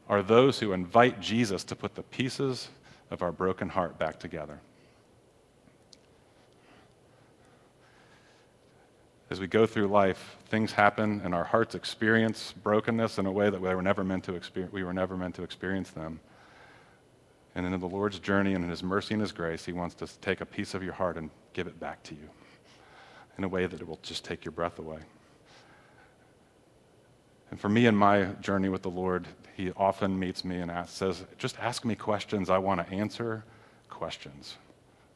are 0.07 0.23
those 0.23 0.59
who 0.59 0.73
invite 0.73 1.19
Jesus 1.21 1.65
to 1.65 1.77
put 1.77 1.95
the 1.95 2.03
pieces 2.03 2.69
of 3.11 3.23
our 3.23 3.33
broken 3.33 3.69
heart 3.69 3.99
back 3.99 4.19
together. 4.19 4.61
As 9.29 9.41
we 9.41 9.49
go 9.49 9.67
through 9.67 9.89
life, 9.89 10.37
things 10.49 10.73
happen 10.73 11.21
and 11.25 11.35
our 11.35 11.43
hearts 11.45 11.75
experience 11.75 12.55
brokenness 12.63 13.19
in 13.19 13.27
a 13.27 13.33
way 13.33 13.51
that 13.51 13.61
we 13.61 13.75
were 13.75 13.83
never 13.83 14.05
meant 14.05 14.25
to 14.25 14.35
experience, 14.35 14.73
we 14.73 14.85
were 14.85 14.93
never 14.93 15.17
meant 15.17 15.35
to 15.35 15.43
experience 15.43 15.91
them. 15.91 16.21
And 17.57 17.67
in 17.67 17.81
the 17.81 17.89
Lord's 17.89 18.19
journey 18.19 18.55
and 18.55 18.63
in 18.63 18.71
His 18.71 18.83
mercy 18.83 19.15
and 19.15 19.21
His 19.21 19.33
grace, 19.33 19.65
He 19.65 19.73
wants 19.73 19.95
to 19.97 20.07
take 20.21 20.41
a 20.41 20.47
piece 20.47 20.75
of 20.75 20.83
your 20.83 20.93
heart 20.93 21.17
and 21.17 21.31
give 21.55 21.67
it 21.67 21.81
back 21.81 22.03
to 22.05 22.15
you 22.15 22.29
in 23.37 23.45
a 23.45 23.49
way 23.49 23.67
that 23.67 23.81
it 23.81 23.89
will 23.89 23.99
just 24.03 24.25
take 24.25 24.45
your 24.45 24.53
breath 24.53 24.79
away. 24.79 25.01
And 27.51 27.61
for 27.61 27.69
me 27.69 27.87
in 27.87 27.95
my 27.95 28.25
journey 28.41 28.69
with 28.69 28.83
the 28.83 28.91
Lord, 28.91 29.27
He 29.57 29.71
often 29.73 30.19
meets 30.19 30.45
me 30.45 30.59
and 30.59 30.71
asks, 30.71 30.97
says, 30.97 31.25
Just 31.39 31.59
ask 31.59 31.85
me 31.85 31.95
questions. 31.95 32.51
I 32.51 32.59
want 32.59 32.87
to 32.87 32.95
answer 32.95 33.45
questions. 33.89 34.57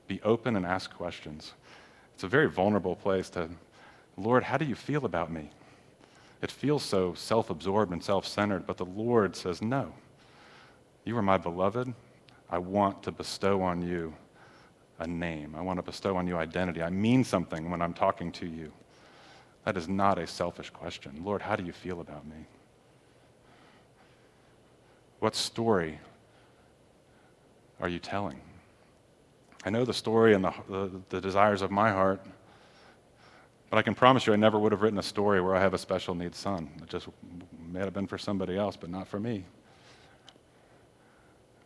Be 0.07 0.21
open 0.23 0.57
and 0.57 0.65
ask 0.65 0.93
questions. 0.93 1.53
It's 2.15 2.25
a 2.25 2.29
very 2.29 2.49
vulnerable 2.49 2.97
place 2.97 3.31
to, 3.31 3.49
Lord, 4.17 4.45
how 4.45 4.57
do 4.57 4.65
you 4.65 4.75
feel 4.75 5.05
about 5.05 5.31
me? 5.31 5.51
It 6.43 6.51
feels 6.51 6.83
so 6.83 7.15
self 7.15 7.51
absorbed 7.51 7.93
and 7.93 8.03
self 8.03 8.27
centered, 8.27 8.67
but 8.67 8.77
the 8.77 8.85
Lord 8.85 9.37
says, 9.37 9.61
No. 9.61 9.95
You 11.05 11.17
are 11.17 11.23
my 11.23 11.39
beloved. 11.39 11.93
I 12.51 12.59
want 12.59 13.03
to 13.05 13.13
bestow 13.13 13.63
on 13.63 13.81
you 13.83 14.15
a 14.99 15.07
name. 15.07 15.55
I 15.57 15.63
want 15.63 15.79
to 15.79 15.83
bestow 15.83 16.17
on 16.17 16.27
you 16.27 16.37
identity. 16.37 16.83
I 16.83 16.91
mean 16.91 17.25
something 17.25 17.71
when 17.71 17.81
I'm 17.81 17.95
talking 17.95 18.31
to 18.33 18.47
you. 18.47 18.73
That 19.65 19.77
is 19.77 19.89
not 19.89 20.19
a 20.19 20.27
selfish 20.27 20.71
question. 20.71 21.23
Lord, 21.25 21.43
how 21.43 21.57
do 21.57 21.65
you 21.65 21.73
feel 21.73 22.01
about 22.01 22.27
me? 22.27 22.47
What 25.19 25.37
story 25.37 25.99
are 27.81 27.89
you 27.89 27.99
telling? 27.99 28.41
I 29.65 29.71
know 29.71 29.85
the 29.85 29.95
story 29.95 30.35
and 30.35 30.45
the, 30.45 30.55
the, 30.69 30.91
the, 31.11 31.21
desires 31.21 31.61
of 31.61 31.71
my 31.71 31.91
heart, 31.91 32.25
but 33.69 33.77
I 33.77 33.83
can 33.83 33.95
promise 33.95 34.27
you 34.27 34.33
I 34.33 34.37
never 34.37 34.59
would 34.59 34.73
have 34.73 34.81
written 34.81 34.99
a 34.99 35.03
story 35.03 35.43
where 35.43 35.55
I 35.55 35.61
have 35.61 35.75
a 35.75 35.79
special 35.79 36.15
needs 36.15 36.39
son. 36.39 36.71
It 36.83 36.89
just 36.89 37.09
may 37.71 37.81
have 37.81 37.93
been 37.93 38.07
for 38.07 38.17
somebody 38.17 38.57
else, 38.57 38.77
but 38.77 38.89
not 38.89 39.07
for 39.07 39.21
me. 39.21 39.45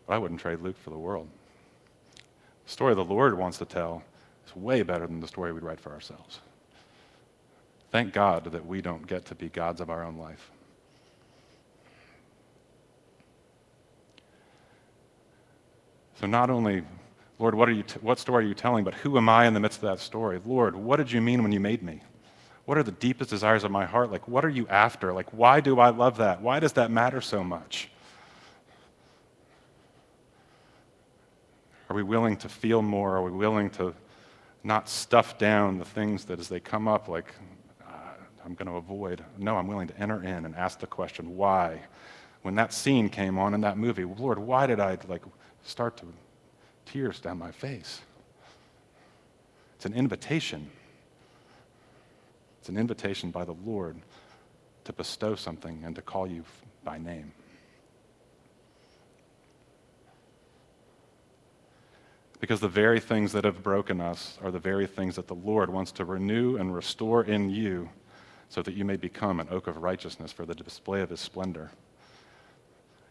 But 0.07 0.15
I 0.15 0.19
wouldn't 0.19 0.41
trade 0.41 0.61
Luke 0.61 0.77
for 0.83 0.91
the 0.91 0.99
world. 0.99 1.29
The 2.65 2.71
story 2.71 2.95
the 2.97 3.05
Lord 3.05 3.39
wants 3.39 3.59
to 3.59 3.65
tell 3.65 4.03
is 4.45 4.57
way 4.57 4.83
better 4.83 5.07
than 5.07 5.21
the 5.21 5.29
story 5.29 5.53
we'd 5.53 5.63
write 5.63 5.81
for 5.81 5.93
ourselves. 5.93 6.41
Thank 7.95 8.13
God 8.13 8.51
that 8.51 8.67
we 8.67 8.83
don't 8.83 9.07
get 9.07 9.25
to 9.27 9.37
be 9.37 9.49
gods 9.49 9.81
of 9.81 9.89
our 9.89 10.03
own 10.03 10.17
life. 10.17 10.51
So, 16.19 16.27
not 16.27 16.51
only, 16.51 16.83
Lord, 17.39 17.55
what, 17.55 17.69
are 17.69 17.73
you 17.73 17.85
t- 17.85 18.01
what 18.01 18.19
story 18.19 18.47
are 18.47 18.49
you 18.49 18.55
telling, 18.55 18.83
but 18.83 18.95
who 18.95 19.17
am 19.17 19.29
I 19.29 19.47
in 19.47 19.55
the 19.55 19.61
midst 19.61 19.79
of 19.79 19.83
that 19.83 20.01
story? 20.01 20.41
Lord, 20.45 20.75
what 20.75 20.97
did 20.97 21.13
you 21.13 21.21
mean 21.21 21.45
when 21.45 21.53
you 21.53 21.61
made 21.61 21.85
me? 21.85 22.01
What 22.65 22.77
are 22.79 22.83
the 22.83 22.91
deepest 22.91 23.31
desires 23.31 23.63
of 23.63 23.71
my 23.71 23.85
heart? 23.85 24.11
Like, 24.11 24.27
what 24.27 24.45
are 24.45 24.51
you 24.51 24.67
after? 24.67 25.13
Like, 25.13 25.31
why 25.33 25.61
do 25.61 25.79
I 25.79 25.91
love 25.91 26.17
that? 26.17 26.43
Why 26.43 26.59
does 26.59 26.73
that 26.73 26.91
matter 26.91 27.21
so 27.21 27.45
much? 27.45 27.91
Are 31.89 31.95
we 31.95 32.03
willing 32.03 32.39
to 32.39 32.49
feel 32.49 32.83
more? 32.83 33.19
Are 33.19 33.23
we 33.23 33.31
willing 33.31 33.71
to 33.71 33.95
not 34.65 34.89
stuff 34.89 35.39
down 35.39 35.79
the 35.79 35.85
things 35.85 36.25
that 36.25 36.41
as 36.41 36.49
they 36.49 36.59
come 36.59 36.89
up, 36.89 37.07
like, 37.07 37.33
I'm 38.45 38.55
going 38.55 38.69
to 38.69 38.77
avoid? 38.77 39.25
No, 39.39 39.57
I'm 39.57 39.67
willing 39.67 39.89
to 39.89 39.99
enter 39.99 40.23
in 40.23 40.45
and 40.45 40.55
ask 40.55 40.79
the 40.79 40.87
question, 40.87 41.37
why? 41.37 41.81
When 42.43 42.55
that 42.57 42.73
scene 42.73 43.09
came 43.09 43.39
on 43.39 43.55
in 43.55 43.63
that 43.63 43.79
movie, 43.79 44.05
Lord, 44.05 44.39
why 44.39 44.67
did 44.67 44.81
I 44.81 44.99
like 45.09 45.23
start 45.63 45.97
to 45.99 46.07
tears 46.85 47.21
down 47.21 47.39
my 47.39 47.51
face? 47.51 48.03
It's 49.77 49.87
an 49.87 49.95
invitation. 49.95 50.71
It's 52.61 52.69
an 52.69 52.77
invitation 52.77 53.31
by 53.31 53.45
the 53.45 53.57
Lord 53.65 53.97
to 54.85 54.93
bestow 54.93 55.35
something 55.35 55.83
and 55.85 55.97
to 55.97 56.03
call 56.03 56.27
you 56.27 56.45
by 56.85 56.99
name. 56.99 57.33
Because 62.41 62.61
the 62.61 62.69
very 62.69 63.01
things 63.01 63.33
that 63.33 63.45
have 63.45 63.63
broken 63.63 64.03
us 64.03 64.37
are 64.43 64.51
the 64.51 64.59
very 64.59 64.87
things 64.87 65.17
that 65.17 65.29
the 65.29 65.35
Lord 65.35 65.71
wants 65.71 65.93
to 65.93 66.05
renew 66.05 66.59
and 66.59 66.75
restore 66.75 67.25
in 67.25 67.49
you 67.49 67.89
so 68.55 68.63
that 68.63 68.75
you 68.75 68.85
may 68.85 68.95
become 68.95 69.41
an 69.41 69.49
oak 69.51 69.67
of 69.67 69.79
righteousness 69.79 70.31
for 70.31 70.47
the 70.47 70.55
display 70.55 71.01
of 71.01 71.11
his 71.11 71.19
splendor. 71.19 71.73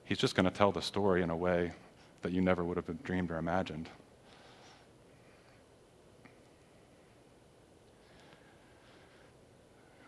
He's 0.06 0.18
just 0.18 0.36
going 0.36 0.46
to 0.46 0.52
tell 0.52 0.72
the 0.72 0.82
story 0.82 1.22
in 1.22 1.30
a 1.30 1.36
way 1.36 1.74
that 2.22 2.32
you 2.32 2.40
never 2.40 2.64
would 2.64 2.78
have 2.78 3.04
dreamed 3.04 3.30
or 3.30 3.38
imagined. 3.38 3.90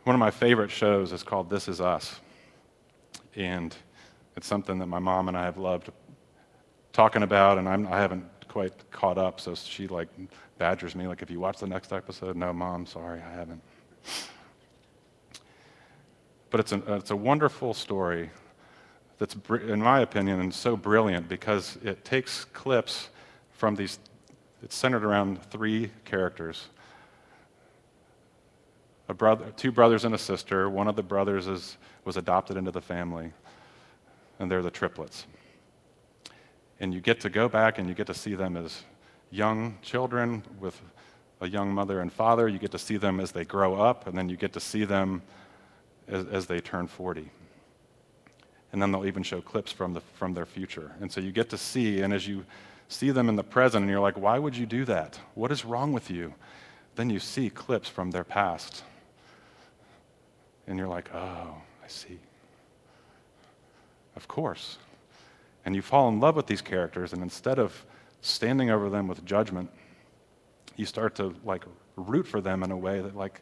One 0.05 0.15
of 0.15 0.21
my 0.21 0.31
favorite 0.31 0.71
shows 0.71 1.11
is 1.11 1.21
called 1.21 1.49
This 1.49 1.67
Is 1.67 1.81
Us. 1.81 2.21
And 3.35 3.75
It's 4.37 4.47
something 4.47 4.79
that 4.79 4.87
my 4.87 4.99
mom 4.99 5.27
and 5.27 5.35
I 5.35 5.43
have 5.43 5.57
loved 5.57 5.89
talking 6.93 7.23
about, 7.23 7.57
and 7.57 7.67
I'm, 7.67 7.87
I 7.87 7.97
haven't 7.99 8.23
quite 8.47 8.89
caught 8.89 9.17
up, 9.17 9.41
so 9.41 9.53
she 9.53 9.87
like 9.89 10.07
badgers 10.57 10.95
me, 10.95 11.07
like, 11.07 11.21
if 11.21 11.29
you 11.29 11.41
watch 11.41 11.57
the 11.57 11.67
next 11.67 11.91
episode, 11.91 12.37
no, 12.37 12.53
mom, 12.53 12.85
sorry, 12.85 13.21
I 13.21 13.31
haven't. 13.31 13.61
But 16.55 16.61
it's, 16.61 16.71
a 16.71 16.93
it's 16.93 17.11
a 17.11 17.17
wonderful 17.17 17.73
story 17.73 18.29
that's, 19.17 19.35
in 19.67 19.81
my 19.81 19.99
opinion, 19.99 20.39
and 20.39 20.53
so 20.53 20.77
brilliant 20.77 21.27
because 21.27 21.77
it 21.83 22.05
takes 22.05 22.45
clips 22.45 23.09
from 23.51 23.75
these, 23.75 23.99
it's 24.63 24.73
centered 24.73 25.03
around 25.03 25.43
three 25.51 25.91
characters. 26.05 26.69
A 29.09 29.13
brother, 29.13 29.51
two 29.57 29.69
brothers 29.69 30.05
and 30.05 30.15
a 30.15 30.17
sister. 30.17 30.69
One 30.69 30.87
of 30.87 30.95
the 30.95 31.03
brothers 31.03 31.47
is, 31.47 31.75
was 32.05 32.15
adopted 32.15 32.55
into 32.55 32.71
the 32.71 32.79
family, 32.79 33.33
and 34.39 34.49
they're 34.49 34.63
the 34.63 34.71
triplets. 34.71 35.27
And 36.79 36.93
you 36.93 37.01
get 37.01 37.19
to 37.19 37.29
go 37.29 37.49
back 37.49 37.79
and 37.79 37.89
you 37.89 37.93
get 37.93 38.07
to 38.07 38.13
see 38.13 38.33
them 38.33 38.55
as 38.55 38.83
young 39.29 39.77
children 39.81 40.41
with 40.61 40.81
a 41.41 41.49
young 41.49 41.73
mother 41.73 41.99
and 41.99 42.13
father. 42.13 42.47
You 42.47 42.59
get 42.59 42.71
to 42.71 42.79
see 42.79 42.95
them 42.95 43.19
as 43.19 43.33
they 43.33 43.43
grow 43.43 43.75
up, 43.75 44.07
and 44.07 44.17
then 44.17 44.29
you 44.29 44.37
get 44.37 44.53
to 44.53 44.61
see 44.61 44.85
them 44.85 45.21
as, 46.07 46.25
as 46.27 46.45
they 46.45 46.59
turn 46.59 46.87
40. 46.87 47.29
And 48.71 48.81
then 48.81 48.91
they'll 48.91 49.05
even 49.05 49.23
show 49.23 49.41
clips 49.41 49.71
from, 49.71 49.93
the, 49.93 50.01
from 50.01 50.33
their 50.33 50.45
future. 50.45 50.91
And 50.99 51.11
so 51.11 51.21
you 51.21 51.31
get 51.31 51.49
to 51.49 51.57
see, 51.57 52.01
and 52.01 52.13
as 52.13 52.27
you 52.27 52.45
see 52.87 53.11
them 53.11 53.29
in 53.29 53.35
the 53.35 53.43
present, 53.43 53.83
and 53.83 53.89
you're 53.89 54.01
like, 54.01 54.17
why 54.17 54.37
would 54.37 54.55
you 54.55 54.65
do 54.65 54.85
that? 54.85 55.19
What 55.33 55.51
is 55.51 55.65
wrong 55.65 55.93
with 55.93 56.09
you? 56.09 56.33
Then 56.95 57.09
you 57.09 57.19
see 57.19 57.49
clips 57.49 57.89
from 57.89 58.11
their 58.11 58.23
past. 58.23 58.83
And 60.67 60.77
you're 60.77 60.87
like, 60.87 61.09
oh, 61.13 61.55
I 61.83 61.87
see. 61.87 62.19
Of 64.15 64.27
course. 64.27 64.77
And 65.65 65.75
you 65.75 65.81
fall 65.81 66.09
in 66.09 66.19
love 66.19 66.35
with 66.35 66.47
these 66.47 66.61
characters, 66.61 67.13
and 67.13 67.21
instead 67.21 67.59
of 67.59 67.85
standing 68.21 68.69
over 68.69 68.89
them 68.89 69.07
with 69.07 69.25
judgment, 69.25 69.69
you 70.75 70.85
start 70.85 71.15
to 71.15 71.33
like 71.43 71.63
root 71.95 72.27
for 72.27 72.41
them 72.41 72.63
in 72.63 72.71
a 72.71 72.77
way 72.77 73.01
that 73.01 73.15
like 73.15 73.41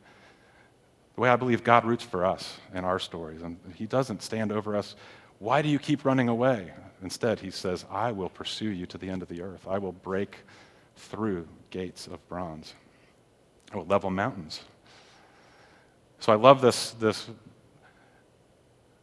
the 1.15 1.21
way 1.21 1.29
I 1.29 1.35
believe 1.35 1.63
God 1.63 1.85
roots 1.85 2.03
for 2.03 2.25
us 2.25 2.57
in 2.73 2.83
our 2.83 2.99
stories. 2.99 3.41
And 3.41 3.57
he 3.75 3.85
doesn't 3.85 4.21
stand 4.21 4.51
over 4.51 4.75
us. 4.75 4.95
Why 5.39 5.61
do 5.61 5.69
you 5.69 5.79
keep 5.79 6.05
running 6.05 6.29
away? 6.29 6.71
Instead, 7.01 7.39
he 7.39 7.51
says, 7.51 7.85
I 7.91 8.11
will 8.11 8.29
pursue 8.29 8.69
you 8.69 8.85
to 8.87 8.97
the 8.97 9.09
end 9.09 9.21
of 9.21 9.27
the 9.27 9.41
earth. 9.41 9.67
I 9.67 9.77
will 9.77 9.91
break 9.91 10.37
through 10.95 11.47
gates 11.69 12.07
of 12.07 12.25
bronze. 12.27 12.73
I 13.71 13.77
will 13.77 13.85
level 13.85 14.09
mountains. 14.09 14.61
So 16.19 16.31
I 16.31 16.35
love 16.35 16.61
this, 16.61 16.91
this 16.91 17.29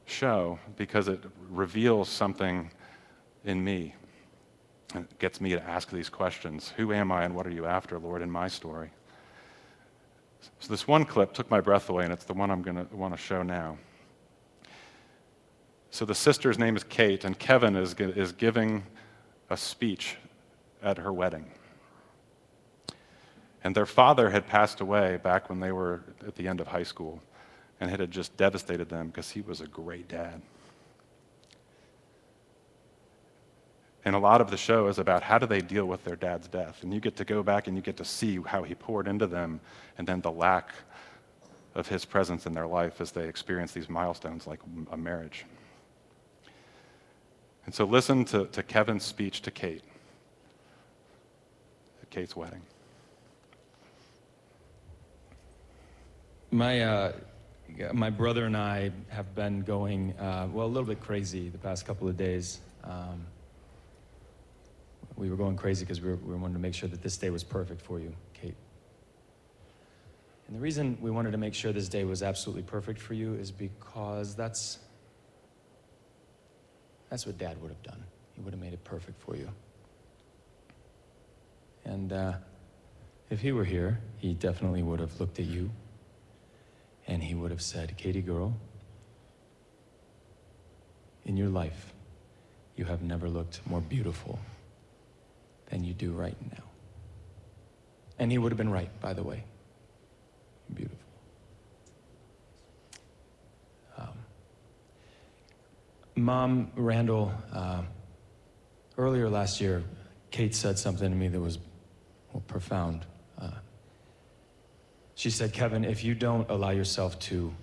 show 0.06 0.58
because 0.76 1.08
it 1.08 1.22
reveals 1.50 2.08
something 2.08 2.70
in 3.44 3.62
me. 3.62 3.94
And 4.94 5.04
It 5.04 5.18
gets 5.18 5.40
me 5.40 5.50
to 5.50 5.62
ask 5.62 5.90
these 5.90 6.08
questions 6.08 6.72
Who 6.76 6.92
am 6.92 7.12
I 7.12 7.24
and 7.24 7.34
what 7.34 7.46
are 7.46 7.52
you 7.52 7.66
after, 7.66 7.98
Lord, 7.98 8.22
in 8.22 8.30
my 8.30 8.48
story? 8.48 8.90
So, 10.40 10.68
this 10.68 10.86
one 10.86 11.04
clip 11.04 11.32
took 11.32 11.50
my 11.50 11.60
breath 11.60 11.88
away, 11.88 12.04
and 12.04 12.12
it's 12.12 12.24
the 12.24 12.34
one 12.34 12.50
I'm 12.50 12.62
going 12.62 12.86
to 12.86 12.96
want 12.96 13.14
to 13.14 13.18
show 13.18 13.42
now. 13.42 13.78
So, 15.90 16.04
the 16.04 16.14
sister's 16.14 16.58
name 16.58 16.76
is 16.76 16.84
Kate, 16.84 17.24
and 17.24 17.38
Kevin 17.38 17.76
is, 17.76 17.94
is 17.94 18.32
giving 18.32 18.84
a 19.48 19.56
speech 19.56 20.16
at 20.82 20.98
her 20.98 21.12
wedding. 21.12 21.50
And 23.62 23.74
their 23.74 23.86
father 23.86 24.30
had 24.30 24.46
passed 24.46 24.80
away 24.80 25.18
back 25.22 25.48
when 25.50 25.60
they 25.60 25.72
were 25.72 26.02
at 26.26 26.36
the 26.36 26.48
end 26.48 26.60
of 26.60 26.68
high 26.68 26.82
school, 26.82 27.22
and 27.80 27.90
it 27.90 28.00
had 28.00 28.10
just 28.10 28.36
devastated 28.36 28.88
them 28.88 29.08
because 29.08 29.30
he 29.30 29.42
was 29.42 29.60
a 29.60 29.66
great 29.66 30.08
dad. 30.08 30.40
And 34.04 34.14
a 34.14 34.18
lot 34.18 34.40
of 34.40 34.50
the 34.50 34.56
show 34.56 34.86
is 34.88 34.98
about 34.98 35.22
how 35.22 35.38
do 35.38 35.46
they 35.46 35.60
deal 35.60 35.84
with 35.84 36.04
their 36.04 36.16
dad's 36.16 36.48
death. 36.48 36.82
And 36.82 36.92
you 36.92 37.00
get 37.00 37.16
to 37.16 37.24
go 37.24 37.42
back 37.42 37.66
and 37.66 37.76
you 37.76 37.82
get 37.82 37.98
to 37.98 38.04
see 38.04 38.38
how 38.40 38.62
he 38.62 38.74
poured 38.74 39.06
into 39.06 39.26
them 39.26 39.60
and 39.98 40.06
then 40.06 40.20
the 40.22 40.30
lack 40.30 40.70
of 41.74 41.86
his 41.86 42.04
presence 42.04 42.46
in 42.46 42.52
their 42.52 42.66
life 42.66 43.00
as 43.00 43.12
they 43.12 43.28
experience 43.28 43.72
these 43.72 43.88
milestones 43.88 44.46
like 44.46 44.60
a 44.90 44.96
marriage. 44.96 45.44
And 47.66 47.74
so 47.74 47.84
listen 47.84 48.24
to, 48.26 48.46
to 48.46 48.62
Kevin's 48.62 49.04
speech 49.04 49.42
to 49.42 49.50
Kate 49.50 49.82
at 52.02 52.10
Kate's 52.10 52.34
wedding. 52.34 52.62
My, 56.50 56.80
uh, 56.80 57.12
my 57.92 58.10
brother 58.10 58.46
and 58.46 58.56
I 58.56 58.90
have 59.08 59.34
been 59.36 59.60
going, 59.60 60.14
uh, 60.18 60.48
well, 60.50 60.66
a 60.66 60.68
little 60.68 60.88
bit 60.88 61.00
crazy 61.00 61.48
the 61.48 61.58
past 61.58 61.86
couple 61.86 62.08
of 62.08 62.16
days. 62.16 62.60
Um, 62.82 63.24
we 65.20 65.28
were 65.28 65.36
going 65.36 65.54
crazy 65.54 65.84
because 65.84 66.00
we, 66.00 66.14
we 66.14 66.34
wanted 66.34 66.54
to 66.54 66.58
make 66.58 66.72
sure 66.72 66.88
that 66.88 67.02
this 67.02 67.18
day 67.18 67.28
was 67.28 67.44
perfect 67.44 67.82
for 67.82 68.00
you, 68.00 68.10
Kate. 68.32 68.54
And 70.46 70.56
the 70.56 70.60
reason 70.60 70.96
we 71.02 71.10
wanted 71.10 71.32
to 71.32 71.36
make 71.36 71.52
sure 71.52 71.72
this 71.72 71.90
day 71.90 72.04
was 72.04 72.22
absolutely 72.22 72.62
perfect 72.62 72.98
for 72.98 73.12
you 73.12 73.34
is 73.34 73.50
because 73.50 74.34
that's, 74.34 74.78
that's 77.10 77.26
what 77.26 77.36
Dad 77.36 77.60
would 77.60 77.68
have 77.68 77.82
done. 77.82 78.02
He 78.34 78.40
would 78.40 78.54
have 78.54 78.62
made 78.62 78.72
it 78.72 78.82
perfect 78.82 79.20
for 79.20 79.36
you. 79.36 79.50
And 81.84 82.14
uh, 82.14 82.32
if 83.28 83.40
he 83.40 83.52
were 83.52 83.64
here, 83.64 84.00
he 84.16 84.32
definitely 84.32 84.82
would 84.82 85.00
have 85.00 85.20
looked 85.20 85.38
at 85.38 85.44
you 85.44 85.70
and 87.06 87.22
he 87.22 87.34
would 87.34 87.50
have 87.50 87.62
said, 87.62 87.94
Katie 87.98 88.22
girl, 88.22 88.56
in 91.26 91.36
your 91.36 91.48
life, 91.48 91.92
you 92.74 92.86
have 92.86 93.02
never 93.02 93.28
looked 93.28 93.60
more 93.66 93.82
beautiful 93.82 94.38
than 95.70 95.84
you 95.84 95.94
do 95.94 96.12
right 96.12 96.36
now. 96.52 96.64
And 98.18 98.30
he 98.30 98.38
would 98.38 98.52
have 98.52 98.58
been 98.58 98.70
right, 98.70 98.90
by 99.00 99.14
the 99.14 99.22
way. 99.22 99.44
Beautiful. 100.74 100.98
Um, 103.96 104.08
Mom, 106.16 106.70
Randall, 106.76 107.32
uh, 107.52 107.82
earlier 108.98 109.28
last 109.30 109.60
year, 109.60 109.82
Kate 110.30 110.54
said 110.54 110.78
something 110.78 111.10
to 111.10 111.16
me 111.16 111.28
that 111.28 111.40
was 111.40 111.58
well, 112.32 112.42
profound. 112.46 113.06
Uh, 113.40 113.50
she 115.14 115.30
said, 115.30 115.52
Kevin, 115.52 115.84
if 115.84 116.04
you 116.04 116.14
don't 116.14 116.48
allow 116.50 116.70
yourself 116.70 117.18
to, 117.20 117.54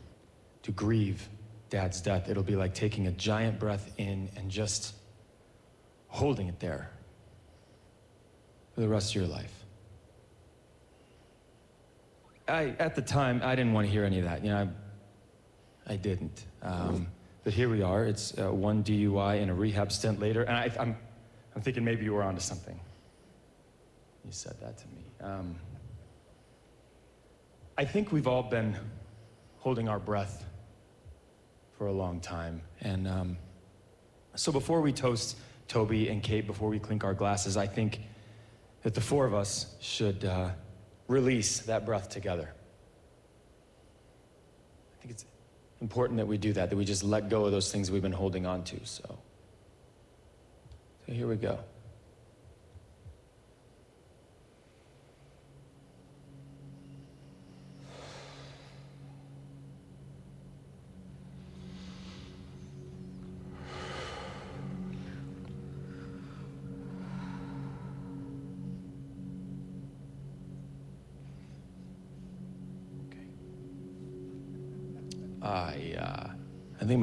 to 0.63 0.72
grieve 0.72 1.30
dad's 1.70 2.02
death, 2.02 2.30
it'll 2.30 2.43
be 2.43 2.56
like 2.56 2.74
taking 2.74 3.08
a 3.08 3.12
giant 3.12 3.60
breath 3.60 3.93
in 3.98 4.30
and 4.36 4.50
just 4.50 4.96
holding 6.08 6.48
it 6.48 6.60
there 6.60 6.89
for 8.78 8.82
the 8.82 8.88
rest 8.88 9.10
of 9.10 9.16
your 9.16 9.28
life. 9.28 9.66
I, 12.48 12.76
at 12.78 12.94
the 12.94 13.02
time, 13.02 13.42
I 13.44 13.56
didn't 13.56 13.74
want 13.74 13.88
to 13.88 13.92
hear 13.92 14.06
any 14.06 14.20
of 14.20 14.26
that. 14.26 14.44
You 14.44 14.52
know, 14.52 14.70
I, 15.88 15.94
I 15.94 15.96
didn't. 15.96 16.46
Um, 16.62 17.08
but 17.44 17.54
here 17.54 17.70
we 17.70 17.82
are. 17.82 18.06
It's 18.06 18.38
uh, 18.38 18.54
one 18.54 18.84
DUI 18.84 19.42
and 19.42 19.50
a 19.50 19.54
rehab 19.56 19.92
stint 19.92 20.20
later, 20.20 20.44
and 20.44 20.56
I, 20.56 20.66
am 20.66 20.72
I'm, 20.80 20.98
I'm 21.56 21.62
thinking 21.63 21.84
maybe 21.84 22.06
you 22.06 22.13
were 22.13 22.22
onto 22.22 22.40
something. 22.40 22.80
You 24.24 24.32
said 24.32 24.54
that 24.62 24.78
to 24.78 24.86
me. 24.90 25.06
Um, 25.22 25.56
I 27.80 27.84
think 27.84 28.12
we've 28.12 28.28
all 28.28 28.44
been 28.44 28.78
holding 29.58 29.90
our 29.90 30.00
breath 30.00 30.46
for 31.80 31.88
a 31.88 31.94
long 31.94 32.20
time, 32.20 32.62
and 32.82 33.08
um, 33.08 33.38
so 34.36 34.52
before 34.52 34.82
we 34.82 34.94
toast 34.94 35.36
Toby 35.68 36.10
and 36.10 36.22
Kate, 36.22 36.46
before 36.46 36.70
we 36.70 36.78
clink 36.78 37.04
our 37.04 37.16
glasses, 37.16 37.58
I 37.58 37.66
think 37.66 38.02
that 38.84 38.94
the 38.94 39.02
four 39.02 39.26
of 39.26 39.34
us 39.34 39.76
should 39.80 40.26
uh, 40.26 40.50
release 41.08 41.60
that 41.62 41.86
breath 41.86 42.10
together. 42.10 42.54
I 44.96 45.02
think 45.02 45.12
it's 45.12 45.26
important 45.82 46.18
that 46.18 46.28
we 46.28 46.38
do 46.38 46.54
that, 46.54 46.70
that 46.70 46.76
we 46.76 46.86
just 46.86 47.04
let 47.04 47.30
go 47.30 47.46
of 47.46 47.52
those 47.52 47.72
things 47.72 47.92
we've 47.92 48.02
been 48.02 48.12
holding 48.12 48.46
on 48.46 48.63
to. 48.66 48.80
So, 48.86 49.18
so 51.06 51.13
here 51.13 51.28
we 51.28 51.36
go. 51.36 51.60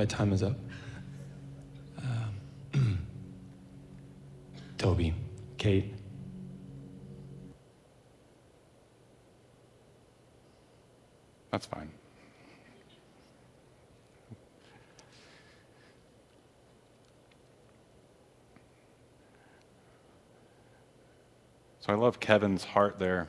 my 0.05 0.07
time 0.07 0.35
is 0.35 0.43
up. 0.43 0.59
Um, 2.75 3.07
Toby, 4.77 5.15
Kate. 5.57 5.95
That's 11.51 11.65
fine. 11.65 11.91
So 21.81 21.95
I 21.95 21.95
love 21.95 22.21
Kevin's 22.21 22.65
heart 22.65 22.99
there, 22.99 23.29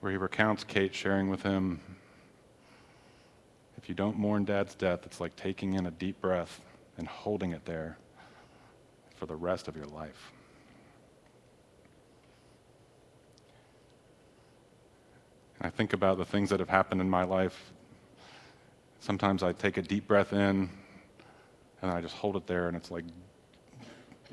where 0.00 0.10
he 0.10 0.16
recounts 0.16 0.64
Kate 0.64 0.94
sharing 0.94 1.28
with 1.28 1.42
him 1.42 1.89
you 3.90 3.96
don't 3.96 4.16
mourn 4.16 4.44
dad's 4.44 4.76
death, 4.76 5.00
it's 5.04 5.20
like 5.20 5.34
taking 5.34 5.74
in 5.74 5.84
a 5.84 5.90
deep 5.90 6.20
breath 6.20 6.60
and 6.96 7.08
holding 7.08 7.50
it 7.50 7.64
there 7.64 7.98
for 9.16 9.26
the 9.26 9.34
rest 9.34 9.66
of 9.66 9.76
your 9.76 9.86
life. 9.86 10.30
And 15.58 15.66
I 15.66 15.70
think 15.70 15.92
about 15.92 16.18
the 16.18 16.24
things 16.24 16.50
that 16.50 16.60
have 16.60 16.68
happened 16.68 17.00
in 17.00 17.10
my 17.10 17.24
life. 17.24 17.72
Sometimes 19.00 19.42
I 19.42 19.52
take 19.52 19.76
a 19.76 19.82
deep 19.82 20.06
breath 20.06 20.32
in 20.32 20.70
and 21.82 21.90
I 21.90 22.00
just 22.00 22.14
hold 22.14 22.36
it 22.36 22.46
there, 22.46 22.68
and 22.68 22.76
it's 22.76 22.92
like 22.92 23.04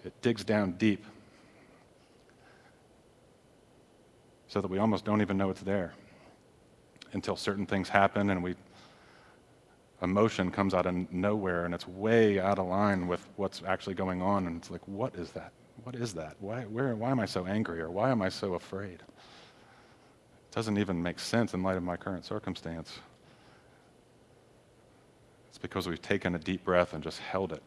it 0.06 0.14
digs 0.22 0.44
down 0.44 0.74
deep 0.74 1.04
so 4.48 4.62
that 4.62 4.68
we 4.68 4.78
almost 4.78 5.04
don't 5.04 5.22
even 5.22 5.36
know 5.36 5.50
it's 5.50 5.62
there 5.62 5.94
until 7.14 7.36
certain 7.36 7.66
things 7.66 7.90
happen 7.90 8.30
and 8.30 8.44
we 8.44 8.54
emotion 10.02 10.52
comes 10.52 10.74
out 10.74 10.86
of 10.86 11.12
nowhere 11.12 11.66
and 11.66 11.74
it's 11.74 11.88
way 11.88 12.40
out 12.40 12.60
of 12.60 12.68
line 12.68 13.08
with 13.08 13.28
what's 13.36 13.64
actually 13.66 13.96
going 13.96 14.22
on. 14.22 14.48
And 14.48 14.58
it's 14.58 14.70
like 14.70 14.88
what 14.88 15.16
is 15.16 15.32
that? 15.32 15.52
What 15.84 15.96
is 15.96 16.14
that? 16.14 16.36
Why 16.40 16.62
where 16.64 16.96
why 16.96 17.12
am 17.12 17.20
i 17.20 17.26
so 17.26 17.46
angry 17.46 17.82
or 17.82 17.90
why 17.90 18.12
am 18.12 18.22
i 18.22 18.30
so 18.30 18.54
afraid? 18.54 19.02
It 19.02 20.52
doesn't 20.52 20.78
even 20.78 21.02
make 21.02 21.20
sense 21.20 21.54
in 21.54 21.64
light 21.64 21.78
of 21.78 21.84
my 21.84 21.98
current 21.98 22.26
circumstance. 22.26 23.00
It's 25.50 25.58
because 25.58 25.88
we've 25.88 26.02
taken 26.02 26.36
a 26.36 26.40
deep 26.40 26.64
breath 26.64 26.94
and 26.94 27.04
just 27.04 27.20
held 27.20 27.52
it 27.52 27.64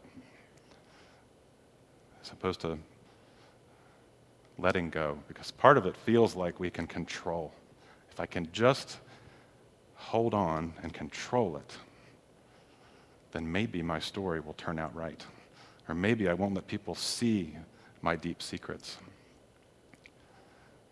as 2.22 2.30
opposed 2.30 2.60
to 2.60 2.78
letting 4.58 4.90
go 4.90 5.18
because 5.26 5.50
part 5.50 5.78
of 5.78 5.86
it 5.86 5.96
feels 5.96 6.36
like 6.36 6.60
we 6.60 6.70
can 6.70 6.86
control. 6.86 7.52
If 8.12 8.20
i 8.20 8.26
can 8.26 8.48
just 8.52 8.98
hold 9.96 10.32
on 10.32 10.72
and 10.82 10.92
control 10.92 11.56
it 11.56 11.76
then 13.32 13.50
maybe 13.50 13.82
my 13.82 13.98
story 13.98 14.40
will 14.40 14.54
turn 14.54 14.78
out 14.78 14.94
right. 14.94 15.24
Or 15.88 15.94
maybe 15.94 16.28
I 16.28 16.34
won't 16.34 16.54
let 16.54 16.66
people 16.66 16.94
see 16.94 17.56
my 18.02 18.16
deep 18.16 18.42
secrets. 18.42 18.96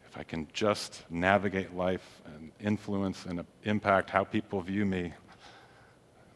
If 0.07 0.16
I 0.16 0.22
can 0.22 0.48
just 0.53 1.05
navigate 1.11 1.74
life 1.74 2.22
and 2.24 2.51
influence 2.61 3.27
and 3.27 3.44
impact 3.64 4.11
how 4.11 4.24
people 4.24 4.61
view 4.61 4.87
me, 4.87 5.12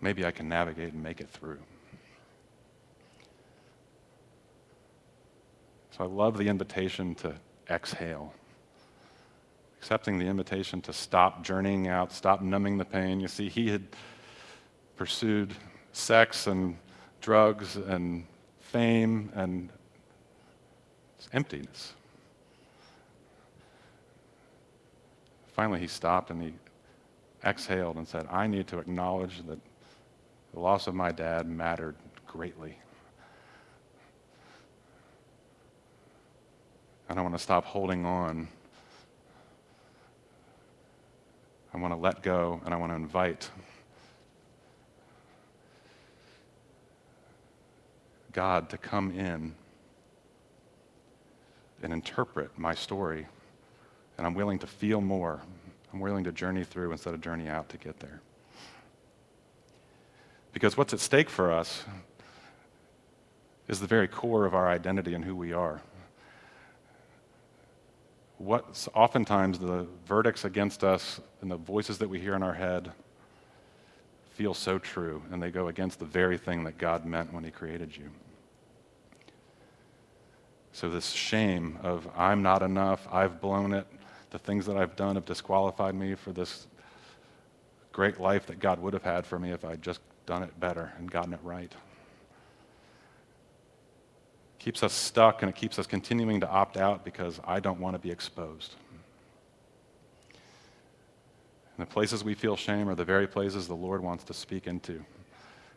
maybe 0.00 0.26
I 0.26 0.30
can 0.30 0.48
navigate 0.48 0.92
and 0.92 1.02
make 1.02 1.20
it 1.20 1.30
through. 1.30 1.58
So 5.96 6.04
I 6.04 6.06
love 6.06 6.38
the 6.38 6.48
invitation 6.48 7.14
to 7.16 7.34
exhale. 7.68 8.32
Accepting 9.78 10.18
the 10.18 10.26
invitation 10.26 10.80
to 10.82 10.92
stop 10.92 11.42
journeying 11.42 11.88
out, 11.88 12.12
stop 12.12 12.40
numbing 12.40 12.78
the 12.78 12.84
pain. 12.84 13.20
You 13.20 13.28
see, 13.28 13.48
he 13.48 13.68
had 13.68 13.82
pursued 14.96 15.54
sex 15.92 16.46
and 16.46 16.76
drugs 17.20 17.76
and 17.76 18.24
fame 18.59 19.31
and 19.35 19.70
emptiness. 21.33 21.92
Finally, 25.52 25.81
he 25.81 25.87
stopped 25.87 26.31
and 26.31 26.42
he 26.42 26.55
exhaled 27.44 27.96
and 27.96 28.09
said, 28.09 28.26
I 28.31 28.46
need 28.46 28.66
to 28.68 28.78
acknowledge 28.78 29.46
that 29.46 29.59
the 30.55 30.61
loss 30.61 30.87
of 30.87 30.94
my 30.94 31.12
dad 31.12 31.46
mattered 31.46 31.94
greatly. 32.26 32.76
I 37.18 37.20
want 37.20 37.35
to 37.35 37.38
stop 37.38 37.66
holding 37.66 38.07
on. 38.07 38.48
I 41.74 41.78
want 41.78 41.92
to 41.92 41.98
let 41.98 42.22
go 42.22 42.61
and 42.64 42.72
I 42.72 42.76
want 42.78 42.90
to 42.90 42.96
invite 42.96 43.50
God 48.32 48.70
to 48.70 48.78
come 48.78 49.10
in 49.10 49.54
and 51.82 51.92
interpret 51.92 52.56
my 52.58 52.74
story. 52.74 53.26
And 54.16 54.26
I'm 54.26 54.34
willing 54.34 54.58
to 54.60 54.66
feel 54.66 55.00
more. 55.00 55.40
I'm 55.92 56.00
willing 56.00 56.24
to 56.24 56.32
journey 56.32 56.64
through 56.64 56.92
instead 56.92 57.14
of 57.14 57.20
journey 57.20 57.48
out 57.48 57.68
to 57.70 57.76
get 57.76 58.00
there. 58.00 58.20
Because 60.52 60.76
what's 60.76 60.92
at 60.92 61.00
stake 61.00 61.30
for 61.30 61.50
us 61.50 61.84
is 63.68 63.80
the 63.80 63.86
very 63.86 64.08
core 64.08 64.44
of 64.44 64.54
our 64.54 64.68
identity 64.68 65.14
and 65.14 65.24
who 65.24 65.34
we 65.34 65.52
are. 65.52 65.80
What's 68.38 68.88
oftentimes 68.94 69.58
the 69.58 69.86
verdicts 70.06 70.44
against 70.44 70.82
us 70.82 71.20
and 71.40 71.50
the 71.50 71.56
voices 71.56 71.98
that 71.98 72.08
we 72.08 72.20
hear 72.20 72.34
in 72.34 72.42
our 72.42 72.54
head 72.54 72.92
feel 74.34 74.54
so 74.54 74.78
true, 74.78 75.22
and 75.30 75.42
they 75.42 75.50
go 75.50 75.68
against 75.68 75.98
the 75.98 76.04
very 76.04 76.38
thing 76.38 76.64
that 76.64 76.78
God 76.78 77.04
meant 77.04 77.32
when 77.32 77.44
He 77.44 77.50
created 77.50 77.96
you. 77.96 78.10
So, 80.72 80.88
this 80.88 81.11
shame 81.11 81.78
of 81.82 82.08
I'm 82.16 82.42
not 82.42 82.62
enough, 82.62 83.06
I've 83.12 83.40
blown 83.40 83.74
it, 83.74 83.87
the 84.30 84.38
things 84.38 84.64
that 84.66 84.76
I've 84.76 84.96
done 84.96 85.16
have 85.16 85.26
disqualified 85.26 85.94
me 85.94 86.14
for 86.14 86.32
this 86.32 86.66
great 87.92 88.18
life 88.18 88.46
that 88.46 88.58
God 88.58 88.80
would 88.80 88.94
have 88.94 89.02
had 89.02 89.26
for 89.26 89.38
me 89.38 89.52
if 89.52 89.64
I'd 89.64 89.82
just 89.82 90.00
done 90.24 90.42
it 90.42 90.58
better 90.58 90.92
and 90.98 91.11
gotten 91.11 91.35
it 91.35 91.40
right. 91.42 91.72
Keeps 94.58 94.82
us 94.82 94.94
stuck 94.94 95.42
and 95.42 95.50
it 95.50 95.56
keeps 95.56 95.78
us 95.78 95.87
continuing 95.87 96.40
to 96.40 96.48
opt 96.48 96.78
out 96.78 97.04
because 97.04 97.38
I 97.44 97.61
don't 97.61 97.78
want 97.78 97.94
to 97.94 97.98
be 97.98 98.11
exposed. 98.11 98.76
And 101.76 101.87
the 101.87 101.90
places 101.90 102.24
we 102.24 102.35
feel 102.35 102.56
shame 102.56 102.88
are 102.88 102.94
the 102.94 103.04
very 103.04 103.26
places 103.26 103.68
the 103.68 103.74
Lord 103.74 104.02
wants 104.02 104.24
to 104.24 104.35
speak 104.35 104.66
into. 104.66 105.04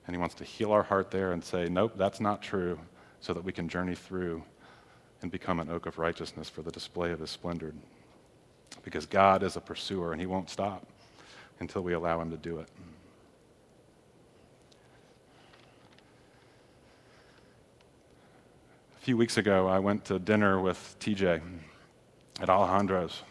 And 0.07 0.15
He 0.15 0.17
wants 0.17 0.35
to 0.35 0.45
heal 0.45 0.71
our 0.71 0.83
heart 0.83 1.11
there 1.11 1.33
and 1.33 1.43
say, 1.43 1.67
Nope, 1.67 1.93
that's 1.97 2.21
not 2.21 2.41
true, 2.41 2.79
so 3.19 3.33
that 3.33 3.43
we 3.43 3.51
can 3.51 3.67
journey 3.67 3.95
through 3.95 4.43
and 5.21 5.31
become 5.31 5.59
an 5.59 5.69
oak 5.69 5.85
of 5.85 5.97
righteousness 5.97 6.49
for 6.49 6.61
the 6.61 6.71
display 6.71 7.11
of 7.11 7.19
His 7.19 7.29
splendor. 7.29 7.73
Because 8.83 9.05
God 9.05 9.43
is 9.43 9.55
a 9.55 9.61
pursuer 9.61 10.11
and 10.11 10.21
He 10.21 10.27
won't 10.27 10.49
stop 10.49 10.85
until 11.59 11.81
we 11.81 11.93
allow 11.93 12.21
Him 12.21 12.31
to 12.31 12.37
do 12.37 12.59
it. 12.59 12.67
A 18.97 19.05
few 19.05 19.17
weeks 19.17 19.37
ago, 19.37 19.67
I 19.67 19.79
went 19.79 20.05
to 20.05 20.19
dinner 20.19 20.59
with 20.59 20.95
TJ 20.99 21.41
at 22.41 22.49
Alejandro's. 22.49 23.21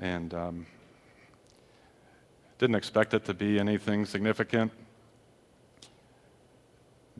And 0.00 0.32
um, 0.32 0.66
didn't 2.58 2.76
expect 2.76 3.14
it 3.14 3.24
to 3.24 3.34
be 3.34 3.58
anything 3.58 4.04
significant, 4.04 4.72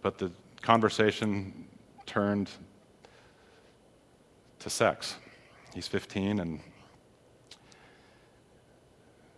but 0.02 0.18
the 0.18 0.32
conversation 0.62 1.66
turned 2.06 2.50
to 4.60 4.70
sex. 4.70 5.16
He's 5.74 5.86
15 5.86 6.40
and 6.40 6.60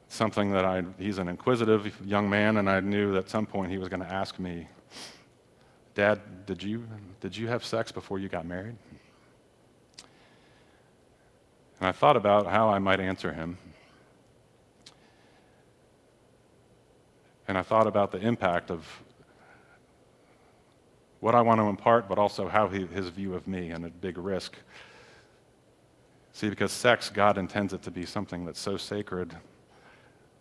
something 0.09 0.53
that 0.53 0.65
I, 0.65 0.83
he's 0.99 1.19
an 1.19 1.29
inquisitive 1.29 1.95
young 2.05 2.29
man, 2.29 2.57
and 2.57 2.69
I 2.69 2.81
knew 2.81 3.13
that 3.13 3.19
at 3.19 3.31
some 3.31 3.47
point 3.47 3.71
he 3.71 3.79
was 3.79 3.89
going 3.89 4.01
to 4.01 4.13
ask 4.13 4.39
me, 4.39 4.67
Dad, 5.95 6.47
did 6.47 6.63
you, 6.63 6.87
did 7.21 7.37
you 7.37 7.49
have 7.49 7.65
sex 7.65 7.93
before 7.93 8.19
you 8.19 8.29
got 8.29 8.47
married? 8.47 8.77
And 11.81 11.89
I 11.89 11.93
thought 11.93 12.17
about 12.17 12.47
how 12.47 12.69
I 12.69 12.79
might 12.79 13.01
answer 13.01 13.33
him. 13.33 13.57
And 17.49 17.57
I 17.57 17.63
thought 17.63 17.87
about 17.87 18.13
the 18.13 18.19
impact 18.19 18.71
of 18.71 18.87
what 21.21 21.35
I 21.35 21.41
want 21.41 21.61
to 21.61 21.65
impart, 21.65 22.09
but 22.09 22.19
also 22.19 22.49
how 22.49 22.69
he, 22.69 22.87
his 22.87 23.09
view 23.09 23.35
of 23.35 23.47
me 23.47 23.71
and 23.71 23.85
a 23.85 23.91
big 23.91 24.19
risk. 24.19 24.57
See, 26.41 26.49
because 26.49 26.73
sex, 26.73 27.11
God 27.11 27.37
intends 27.37 27.75
it 27.75 27.83
to 27.83 27.91
be 27.91 28.07
something 28.07 28.47
that's 28.47 28.59
so 28.59 28.79
sacred 28.79 29.37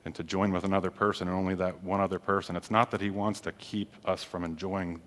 and 0.06 0.16
to 0.16 0.24
join 0.24 0.54
with 0.54 0.64
another 0.64 0.90
person 0.90 1.28
and 1.28 1.36
only 1.36 1.56
that 1.56 1.84
one 1.84 2.00
other 2.00 2.20
person. 2.20 2.56
It's 2.56 2.72
not 2.72 2.90
that 2.92 3.02
he 3.02 3.10
wants 3.10 3.42
to 3.42 3.52
keep 3.52 3.94
us 4.06 4.24
from 4.24 4.46
enjoying 4.46 5.02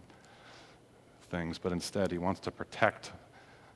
things, 1.31 1.57
but 1.57 1.73
instead 1.73 2.11
he 2.11 2.19
wants 2.19 2.41
to 2.41 2.51
protect 2.51 3.13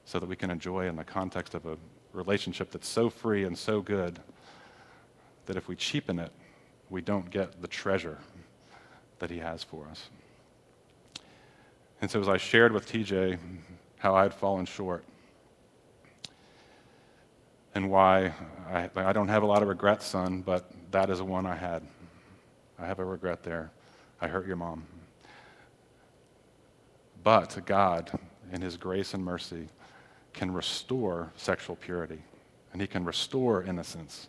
so 0.04 0.18
that 0.18 0.26
we 0.26 0.36
can 0.36 0.50
enjoy 0.50 0.88
in 0.88 0.96
the 0.96 1.04
context 1.04 1.54
of 1.54 1.64
a 1.64 1.78
relationship 2.12 2.70
that's 2.70 2.86
so 2.86 3.08
free 3.08 3.44
and 3.44 3.56
so 3.56 3.80
good 3.80 4.18
that 5.46 5.56
if 5.56 5.68
we 5.68 5.74
cheapen 5.74 6.18
it, 6.18 6.32
we 6.90 7.00
don't 7.00 7.30
get 7.30 7.62
the 7.62 7.68
treasure 7.68 8.18
that 9.20 9.30
he 9.30 9.38
has 9.38 9.64
for 9.64 9.88
us. 9.90 10.10
And 12.02 12.10
so, 12.10 12.20
as 12.20 12.28
I 12.28 12.36
shared 12.36 12.72
with 12.72 12.86
TJ 12.86 13.38
how 14.00 14.14
I 14.14 14.24
had 14.24 14.34
fallen 14.34 14.66
short 14.66 15.02
and 17.76 17.90
why 17.90 18.32
I, 18.72 18.88
I 18.96 19.12
don't 19.12 19.28
have 19.28 19.42
a 19.42 19.46
lot 19.46 19.60
of 19.60 19.68
regrets, 19.68 20.06
son, 20.06 20.40
but 20.40 20.70
that 20.92 21.10
is 21.10 21.20
one 21.20 21.44
I 21.44 21.54
had. 21.54 21.82
I 22.78 22.86
have 22.86 22.98
a 23.00 23.04
regret 23.04 23.42
there. 23.42 23.70
I 24.18 24.28
hurt 24.28 24.46
your 24.46 24.56
mom. 24.56 24.86
But 27.22 27.58
God, 27.66 28.18
in 28.50 28.62
His 28.62 28.78
grace 28.78 29.12
and 29.12 29.22
mercy, 29.22 29.68
can 30.32 30.54
restore 30.54 31.30
sexual 31.36 31.76
purity 31.76 32.22
and 32.72 32.80
he 32.80 32.86
can 32.86 33.04
restore 33.04 33.62
innocence. 33.62 34.28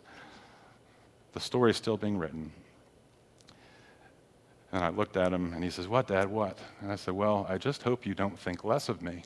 The 1.32 1.40
story 1.40 1.70
is 1.70 1.76
still 1.76 1.96
being 1.96 2.18
written. 2.18 2.52
And 4.72 4.84
I 4.84 4.88
looked 4.88 5.16
at 5.16 5.32
him 5.32 5.52
and 5.54 5.64
he 5.64 5.70
says, 5.70 5.88
What, 5.88 6.06
Dad, 6.06 6.30
what? 6.30 6.58
And 6.80 6.92
I 6.92 6.96
said, 6.96 7.14
Well, 7.14 7.46
I 7.48 7.58
just 7.58 7.82
hope 7.82 8.06
you 8.06 8.14
don't 8.14 8.38
think 8.38 8.64
less 8.64 8.88
of 8.88 9.02
me. 9.02 9.22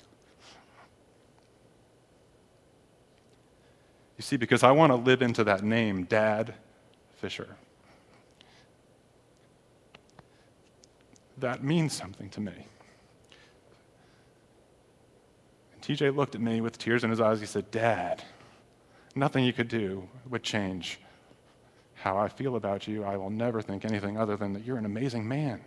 You 4.23 4.25
see, 4.25 4.37
because 4.37 4.63
I 4.63 4.71
want 4.71 4.93
to 4.93 4.95
live 4.95 5.21
into 5.21 5.43
that 5.43 5.65
name, 5.65 6.05
Dad 6.05 6.55
Fisher. 7.17 7.57
That 11.39 11.65
means 11.65 11.93
something 11.93 12.31
to 12.31 12.41
me. 12.41 12.53
And 15.73 15.83
TJ 15.83 16.15
looked 16.15 16.37
at 16.37 16.41
me 16.41 16.61
with 16.61 16.79
tears 16.79 17.03
in 17.03 17.11
his 17.11 17.21
eyes. 17.21 17.41
He 17.41 17.47
said, 17.47 17.69
Dad, 17.73 18.23
nothing 19.17 19.43
you 19.43 19.53
could 19.53 19.67
do 19.67 20.09
would 20.31 20.45
change 20.45 21.01
how 21.95 22.17
I 22.17 22.29
feel 22.29 22.55
about 22.55 22.87
you. 22.87 23.03
I 23.03 23.17
will 23.17 23.29
never 23.29 23.61
think 23.61 23.85
anything 23.85 24.17
other 24.17 24.37
than 24.37 24.53
that 24.53 24.65
you're 24.65 24.79
an 24.79 24.87
amazing 24.87 25.27
man. 25.27 25.61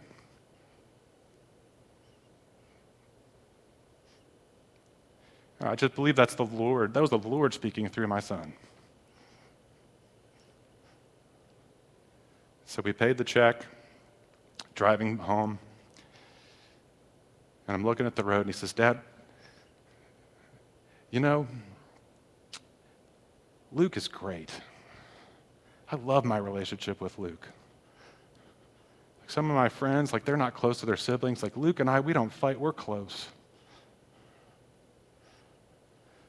I 5.62 5.76
just 5.76 5.96
believe 5.96 6.16
that's 6.16 6.36
the 6.36 6.46
Lord. 6.46 6.94
That 6.94 7.02
was 7.02 7.10
the 7.10 7.18
Lord 7.18 7.54
speaking 7.54 7.88
through 7.88 8.08
my 8.08 8.20
son. 8.20 8.54
So 12.66 12.82
we 12.84 12.92
paid 12.92 13.18
the 13.18 13.24
check, 13.24 13.66
driving 14.74 15.18
home, 15.18 15.60
and 17.68 17.76
I'm 17.76 17.86
looking 17.86 18.06
at 18.06 18.16
the 18.16 18.24
road, 18.24 18.42
and 18.42 18.48
he 18.48 18.54
says, 18.54 18.74
Dad, 18.74 19.00
you 21.10 21.20
know, 21.20 21.48
Luke 23.72 23.96
is 23.98 24.08
great. 24.08 24.52
I 25.92 25.96
love 25.96 26.26
my 26.26 26.38
relationship 26.38 27.00
with 27.00 27.18
Luke. 27.18 27.48
Like 29.22 29.30
some 29.30 29.50
of 29.50 29.56
my 29.56 29.70
friends, 29.70 30.12
like 30.12 30.26
they're 30.26 30.38
not 30.38 30.54
close 30.54 30.80
to 30.82 30.86
their 30.86 30.98
siblings. 30.98 31.44
Like 31.44 31.56
Luke 31.56 31.80
and 31.80 31.90
I, 31.90 32.00
we 32.00 32.14
don't 32.14 32.32
fight, 32.32 32.60
we're 32.60 32.74
close. 32.74 33.28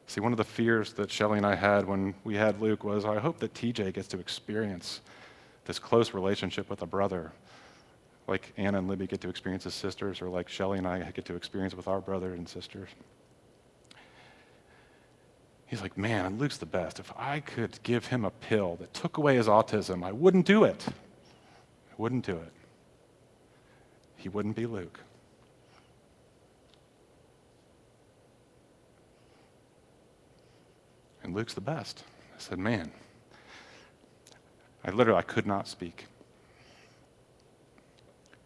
See, 0.06 0.20
one 0.20 0.32
of 0.32 0.38
the 0.38 0.44
fears 0.44 0.92
that 0.94 1.10
Shelly 1.10 1.38
and 1.38 1.46
I 1.46 1.54
had 1.54 1.86
when 1.86 2.14
we 2.22 2.36
had 2.36 2.60
Luke 2.60 2.84
was 2.84 3.04
oh, 3.04 3.12
I 3.12 3.18
hope 3.18 3.38
that 3.40 3.54
TJ 3.54 3.92
gets 3.92 4.08
to 4.08 4.18
experience 4.18 5.00
this 5.64 5.78
close 5.78 6.14
relationship 6.14 6.70
with 6.70 6.82
a 6.82 6.86
brother, 6.86 7.32
like 8.28 8.52
Anna 8.56 8.78
and 8.78 8.88
Libby 8.88 9.08
get 9.08 9.20
to 9.22 9.28
experience 9.28 9.66
as 9.66 9.74
sisters, 9.74 10.22
or 10.22 10.28
like 10.28 10.48
Shelly 10.48 10.78
and 10.78 10.86
I 10.86 11.10
get 11.10 11.24
to 11.24 11.34
experience 11.34 11.74
with 11.74 11.88
our 11.88 12.00
brothers 12.00 12.38
and 12.38 12.48
sisters. 12.48 12.88
He's 15.66 15.82
like, 15.82 15.98
man, 15.98 16.38
Luke's 16.38 16.58
the 16.58 16.66
best. 16.66 17.00
If 17.00 17.12
I 17.16 17.40
could 17.40 17.80
give 17.82 18.06
him 18.06 18.24
a 18.24 18.30
pill 18.30 18.76
that 18.76 18.94
took 18.94 19.16
away 19.16 19.34
his 19.34 19.48
autism, 19.48 20.04
I 20.04 20.12
wouldn't 20.12 20.46
do 20.46 20.62
it. 20.62 20.86
I 20.88 21.94
wouldn't 21.98 22.24
do 22.24 22.36
it. 22.36 22.52
He 24.16 24.28
wouldn't 24.28 24.54
be 24.54 24.66
Luke. 24.66 25.00
And 31.26 31.34
Luke's 31.34 31.54
the 31.54 31.60
best. 31.60 32.04
I 32.36 32.38
said, 32.38 32.56
man, 32.56 32.92
I 34.84 34.92
literally 34.92 35.18
I 35.18 35.22
could 35.22 35.44
not 35.44 35.66
speak. 35.66 36.06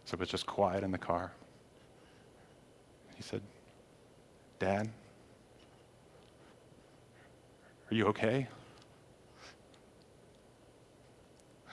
So 0.07 0.15
it 0.15 0.21
was 0.21 0.31
just 0.31 0.47
quiet 0.47 0.83
in 0.83 0.91
the 0.91 0.97
car. 0.97 1.31
He 3.17 3.23
said, 3.23 3.43
Dad, 4.59 4.89
are 7.91 7.95
you 7.95 8.07
okay? 8.07 8.49
I 11.69 11.73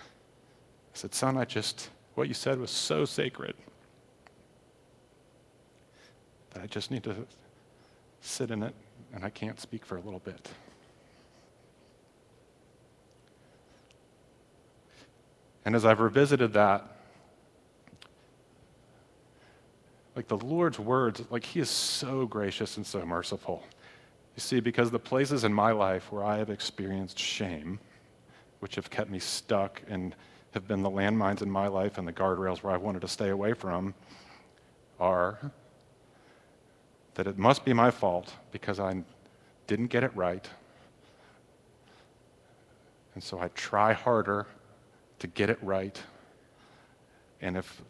said, 0.94 1.16
Son, 1.16 1.38
I 1.38 1.46
just, 1.46 1.90
what 2.16 2.28
you 2.28 2.34
said 2.34 2.60
was 2.60 2.70
so 2.70 3.06
sacred 3.06 3.56
that 6.52 6.64
I 6.64 6.68
just 6.68 6.92
need 6.92 7.04
to 7.06 7.16
sit 8.20 8.52
in 8.52 8.62
it 8.62 8.76
and 9.14 9.24
I 9.24 9.30
can't 9.30 9.58
speak 9.62 9.86
for 9.86 9.96
a 9.96 10.02
little 10.02 10.20
bit. 10.20 10.50
And 15.68 15.76
as 15.76 15.84
I've 15.84 16.00
revisited 16.00 16.54
that, 16.54 16.82
like 20.16 20.30
the 20.30 20.38
Lord's 20.38 20.80
words, 20.80 21.22
like 21.30 21.44
He 21.44 21.60
is 21.60 21.70
so 21.70 22.26
gracious 22.26 22.78
and 22.78 22.88
so 22.88 23.06
merciful. 23.06 23.66
You 24.38 24.40
see, 24.40 24.62
because 24.62 24.92
the 24.92 25.00
places 25.00 25.44
in 25.44 25.54
my 25.54 25.74
life 25.74 26.10
where 26.10 26.24
I 26.24 26.38
have 26.38 26.50
experienced 26.50 27.20
shame, 27.20 27.82
which 28.62 28.76
have 28.76 28.90
kept 28.90 29.10
me 29.10 29.20
stuck 29.20 29.82
and 29.90 30.16
have 30.54 30.70
been 30.70 30.84
the 30.84 30.90
landmines 30.90 31.42
in 31.42 31.52
my 31.52 31.68
life 31.68 31.98
and 31.98 32.08
the 32.08 32.14
guardrails 32.14 32.64
where 32.64 32.72
I 32.72 32.78
wanted 32.78 33.02
to 33.02 33.10
stay 33.10 33.28
away 33.28 33.52
from, 33.52 33.94
are 35.02 35.52
that 37.16 37.28
it 37.28 37.38
must 37.38 37.66
be 37.66 37.74
my 37.74 37.92
fault 37.92 38.34
because 38.54 38.80
I 38.80 39.04
didn't 39.68 39.88
get 39.88 40.06
it 40.06 40.16
right. 40.16 40.48
And 43.16 43.22
so 43.22 43.38
I 43.38 43.50
try 43.50 43.92
harder 43.92 44.48
to 45.20 45.28
get 45.28 45.50
it 45.50 45.60
right. 45.62 46.02
And 47.42 47.58
if 47.58 47.82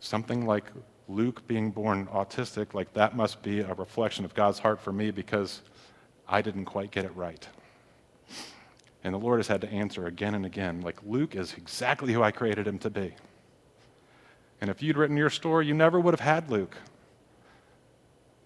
something 0.00 0.46
like 0.46 0.64
Luke 1.08 1.46
being 1.46 1.70
born 1.70 2.06
autistic, 2.06 2.74
like 2.74 2.92
that 2.94 3.16
must 3.16 3.42
be 3.42 3.60
a 3.60 3.74
reflection 3.74 4.24
of 4.24 4.34
God's 4.34 4.58
heart 4.58 4.80
for 4.80 4.92
me 4.92 5.10
because 5.10 5.62
I 6.28 6.42
didn't 6.42 6.66
quite 6.66 6.90
get 6.90 7.04
it 7.04 7.14
right. 7.16 7.46
And 9.02 9.14
the 9.14 9.18
Lord 9.18 9.38
has 9.38 9.48
had 9.48 9.62
to 9.62 9.72
answer 9.72 10.06
again 10.06 10.34
and 10.34 10.44
again, 10.44 10.82
like 10.82 10.98
Luke 11.04 11.34
is 11.34 11.54
exactly 11.54 12.12
who 12.12 12.22
I 12.22 12.30
created 12.30 12.66
him 12.66 12.78
to 12.80 12.90
be. 12.90 13.14
And 14.60 14.68
if 14.68 14.82
you'd 14.82 14.98
written 14.98 15.16
your 15.16 15.30
story, 15.30 15.66
you 15.66 15.74
never 15.74 15.98
would 15.98 16.12
have 16.12 16.20
had 16.20 16.50
Luke. 16.50 16.76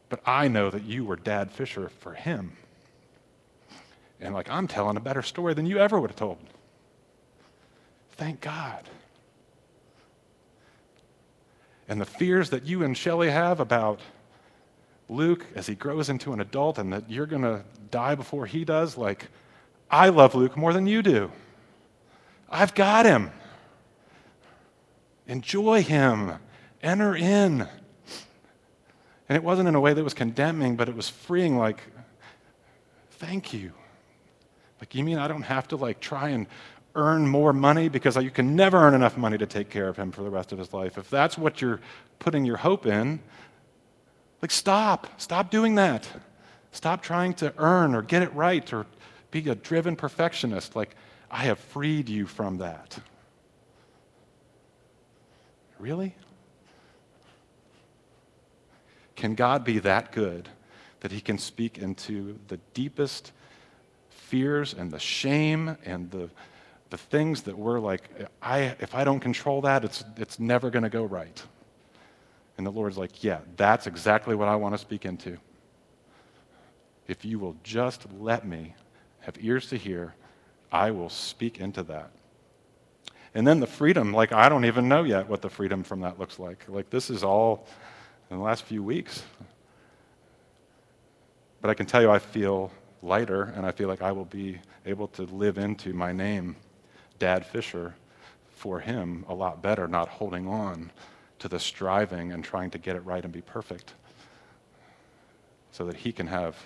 But 0.09 0.21
I 0.25 0.47
know 0.47 0.71
that 0.71 0.85
you 0.85 1.05
were 1.05 1.17
Dad 1.17 1.51
Fisher 1.51 1.89
for 1.89 2.15
him. 2.15 2.57
And 4.21 4.33
like, 4.33 4.49
I'm 4.49 4.69
telling 4.69 4.97
a 4.97 5.01
better 5.01 5.23
story 5.23 5.55
than 5.55 5.67
you 5.67 5.79
ever 5.79 6.01
would 6.01 6.11
have 6.11 6.17
told. 6.17 6.39
Thank 8.17 8.41
God. 8.41 8.89
And 11.89 12.01
the 12.01 12.07
fears 12.07 12.51
that 12.51 12.65
you 12.65 12.83
and 12.83 12.97
Shelly 12.97 13.31
have 13.31 13.61
about 13.61 14.01
Luke 15.09 15.45
as 15.55 15.67
he 15.67 15.75
grows 15.75 16.09
into 16.09 16.33
an 16.33 16.41
adult 16.41 16.79
and 16.79 16.93
that 16.93 17.11
you're 17.11 17.27
going 17.27 17.43
to 17.43 17.63
die 17.91 18.15
before 18.15 18.47
he 18.47 18.65
does, 18.65 18.97
like, 18.97 19.29
I 19.91 20.09
love 20.09 20.35
Luke 20.35 20.57
more 20.57 20.73
than 20.73 20.87
you 20.87 21.03
do. 21.03 21.31
I've 22.49 22.75
got 22.75 23.05
him. 23.05 23.31
Enjoy 25.27 25.83
him. 25.83 26.33
Enter 26.83 27.15
in. 27.17 27.69
And 29.29 29.37
it 29.37 29.43
wasn't 29.43 29.69
in 29.69 29.75
a 29.75 29.81
way 29.81 29.93
that 29.93 30.05
was 30.05 30.15
condemning, 30.15 30.77
but 30.77 30.89
it 30.89 30.95
was 30.95 31.09
freeing, 31.09 31.59
like, 31.59 31.83
thank 33.13 33.53
you. 33.53 33.73
Like, 34.81 34.95
you 34.95 35.05
mean 35.05 35.19
I 35.19 35.29
don't 35.29 35.43
have 35.43 35.69
to, 35.69 35.77
like, 35.77 36.01
try 36.01 36.31
and 36.31 36.47
earn 36.95 37.27
more 37.27 37.53
money 37.53 37.89
because 37.89 38.17
you 38.17 38.31
can 38.31 38.55
never 38.55 38.79
earn 38.79 38.95
enough 38.95 39.17
money 39.17 39.37
to 39.39 39.47
take 39.47 39.71
care 39.71 39.89
of 39.89 39.97
him 39.97 40.13
for 40.13 40.23
the 40.23 40.31
rest 40.31 40.53
of 40.53 40.59
his 40.59 40.73
life. 40.73 40.97
If 40.97 41.11
that's 41.11 41.37
what 41.37 41.61
you're 41.61 41.81
putting 42.19 42.45
your 42.45 42.57
hope 42.57 42.87
in, 42.87 43.21
like, 44.43 44.51
stop. 44.51 45.21
Stop 45.21 45.51
doing 45.51 45.77
that. 45.77 46.07
Stop 46.73 47.03
trying 47.03 47.35
to 47.35 47.55
earn 47.57 47.95
or 47.95 48.03
get 48.03 48.23
it 48.23 48.35
right 48.35 48.71
or 48.73 48.87
be 49.31 49.49
a 49.49 49.55
driven 49.55 49.97
perfectionist. 49.97 50.77
Like, 50.77 50.95
I 51.31 51.45
have 51.45 51.59
freed 51.59 52.09
you 52.09 52.27
from 52.27 52.59
that. 52.59 52.99
Really? 55.79 56.15
Can 59.17 59.35
God 59.35 59.65
be 59.65 59.79
that 59.81 60.13
good 60.13 60.49
that 61.01 61.11
He 61.11 61.21
can 61.21 61.39
speak 61.39 61.79
into 61.79 62.39
the 62.49 62.59
deepest 62.75 63.33
fears 64.11 64.75
and 64.75 64.91
the 64.91 64.99
shame 64.99 65.77
and 65.85 66.11
the, 66.11 66.29
the 66.95 66.99
things 66.99 67.43
that 67.43 67.59
we're 67.59 67.81
like, 67.81 68.09
I, 68.41 68.77
if 68.79 68.95
I 68.95 69.03
don't 69.03 69.19
control 69.19 69.63
that, 69.63 69.85
it's, 69.85 70.05
it's 70.17 70.39
never 70.39 70.71
going 70.71 70.85
to 70.85 70.89
go 70.89 71.03
right? 71.03 71.43
And 72.57 72.65
the 72.65 72.71
Lord's 72.71 72.97
like, 72.97 73.25
Yeah, 73.25 73.41
that's 73.57 73.89
exactly 73.89 74.37
what 74.37 74.47
I 74.47 74.55
want 74.55 74.77
to 74.77 74.79
speak 74.79 75.05
into. 75.05 75.37
If 77.09 77.25
you 77.25 77.41
will 77.41 77.57
just 77.65 78.07
let 78.21 78.47
me 78.47 78.77
have 79.23 79.37
ears 79.41 79.69
to 79.71 79.77
hear, 79.77 80.15
I 80.71 80.93
will 80.93 81.09
speak 81.09 81.59
into 81.59 81.83
that. 81.83 82.13
And 83.35 83.45
then 83.45 83.59
the 83.59 83.67
freedom, 83.67 84.13
like, 84.13 84.31
I 84.31 84.49
don't 84.49 84.65
even 84.65 84.89
know 84.89 85.03
yet 85.03 85.29
what 85.29 85.43
the 85.43 85.51
freedom 85.51 85.83
from 85.83 86.03
that 86.03 86.21
looks 86.21 86.39
like. 86.39 86.65
Like, 86.69 86.91
this 86.91 87.11
is 87.11 87.25
all 87.25 87.67
in 88.31 88.37
the 88.37 88.43
last 88.45 88.63
few 88.63 88.85
weeks. 88.85 89.25
But 91.61 91.71
I 91.71 91.75
can 91.75 91.87
tell 91.87 92.03
you, 92.03 92.13
I 92.13 92.21
feel 92.21 92.71
lighter, 93.03 93.53
and 93.57 93.67
I 93.67 93.73
feel 93.73 93.89
like 93.89 94.01
I 94.01 94.13
will 94.13 94.27
be 94.27 94.61
able 94.87 95.09
to 95.09 95.23
live 95.25 95.59
into 95.59 95.93
my 95.93 96.13
name, 96.13 96.55
Dad 97.19 97.47
Fisher, 97.47 97.95
for 98.51 98.81
him 98.81 99.25
a 99.29 99.35
lot 99.35 99.63
better, 99.63 99.87
not 99.89 100.09
holding 100.09 100.47
on 100.47 100.91
to 101.39 101.49
the 101.49 101.59
striving 101.59 102.33
and 102.33 102.43
trying 102.45 102.71
to 102.71 102.79
get 102.79 102.97
it 102.97 103.01
right 103.01 103.23
and 103.23 103.33
be 103.33 103.43
perfect 103.43 103.95
so 105.73 105.85
that 105.85 105.97
he 105.97 106.13
can 106.13 106.27
have 106.27 106.57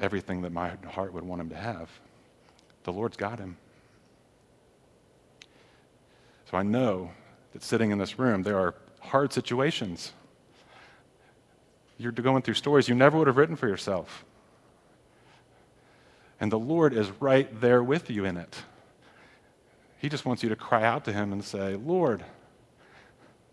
everything 0.00 0.42
that 0.42 0.52
my 0.52 0.72
heart 0.88 1.12
would 1.12 1.24
want 1.24 1.40
him 1.40 1.50
to 1.50 1.56
have. 1.56 1.90
The 2.84 2.92
Lord's 2.92 3.16
got 3.16 3.38
him. 3.38 3.56
So 6.50 6.56
I 6.56 6.62
know 6.62 7.12
that 7.52 7.62
sitting 7.62 7.90
in 7.90 7.98
this 7.98 8.18
room, 8.18 8.42
there 8.42 8.58
are 8.58 8.74
hard 9.00 9.32
situations. 9.32 10.12
You're 11.98 12.12
going 12.12 12.42
through 12.42 12.54
stories 12.54 12.88
you 12.88 12.94
never 12.94 13.18
would 13.18 13.26
have 13.26 13.36
written 13.36 13.56
for 13.56 13.68
yourself. 13.68 14.24
And 16.40 16.50
the 16.50 16.58
Lord 16.58 16.94
is 16.94 17.10
right 17.20 17.60
there 17.60 17.82
with 17.82 18.08
you 18.08 18.24
in 18.24 18.38
it. 18.38 18.56
He 20.00 20.08
just 20.08 20.24
wants 20.24 20.42
you 20.42 20.48
to 20.48 20.56
cry 20.56 20.82
out 20.82 21.04
to 21.04 21.12
Him 21.12 21.32
and 21.32 21.44
say, 21.44 21.76
Lord, 21.76 22.24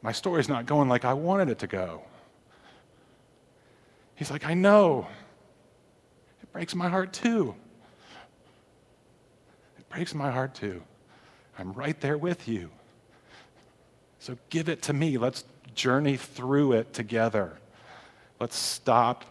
my 0.02 0.14
story's 0.14 0.48
not 0.48 0.66
going 0.66 0.88
like 0.88 1.04
I 1.04 1.14
wanted 1.14 1.50
it 1.50 1.60
to 1.60 1.68
go. 1.68 2.04
He's 4.16 4.32
like, 4.32 4.46
I 4.46 4.54
know. 4.54 5.08
It 6.42 6.52
breaks 6.54 6.74
my 6.74 6.88
heart 6.88 7.12
too. 7.12 7.54
It 9.78 9.90
breaks 9.90 10.16
my 10.16 10.32
heart 10.32 10.56
too. 10.56 10.82
I'm 11.60 11.74
right 11.74 12.00
there 12.00 12.18
with 12.18 12.48
you. 12.48 12.70
So 14.20 14.38
give 14.50 14.70
it 14.70 14.82
to 14.84 14.94
me. 14.94 15.18
Let's 15.18 15.44
journey 15.76 16.16
through 16.16 16.74
it 16.74 16.94
together. 16.94 17.58
Let's 18.40 18.56
stop 18.56 19.26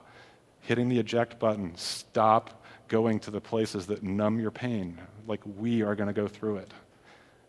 hitting 0.61 0.91
the 0.91 0.99
eject 0.99 1.39
button. 1.39 1.75
Stop 1.77 2.63
going 2.89 3.21
to 3.21 3.31
the 3.31 3.41
places 3.41 3.87
that 3.87 4.03
numb 4.03 4.39
your 4.39 4.51
pain, 4.51 5.01
like 5.27 5.41
we 5.57 5.83
are 5.83 5.95
going 5.95 6.09
to 6.09 6.13
go 6.13 6.29
through 6.29 6.59
it. 6.59 6.73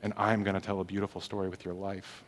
And 0.04 0.14
I'm 0.18 0.44
going 0.44 0.54
to 0.54 0.62
tell 0.62 0.80
a 0.80 0.84
beautiful 0.84 1.22
story 1.22 1.50
with 1.50 1.66
your 1.66 1.74
life. 1.74 2.24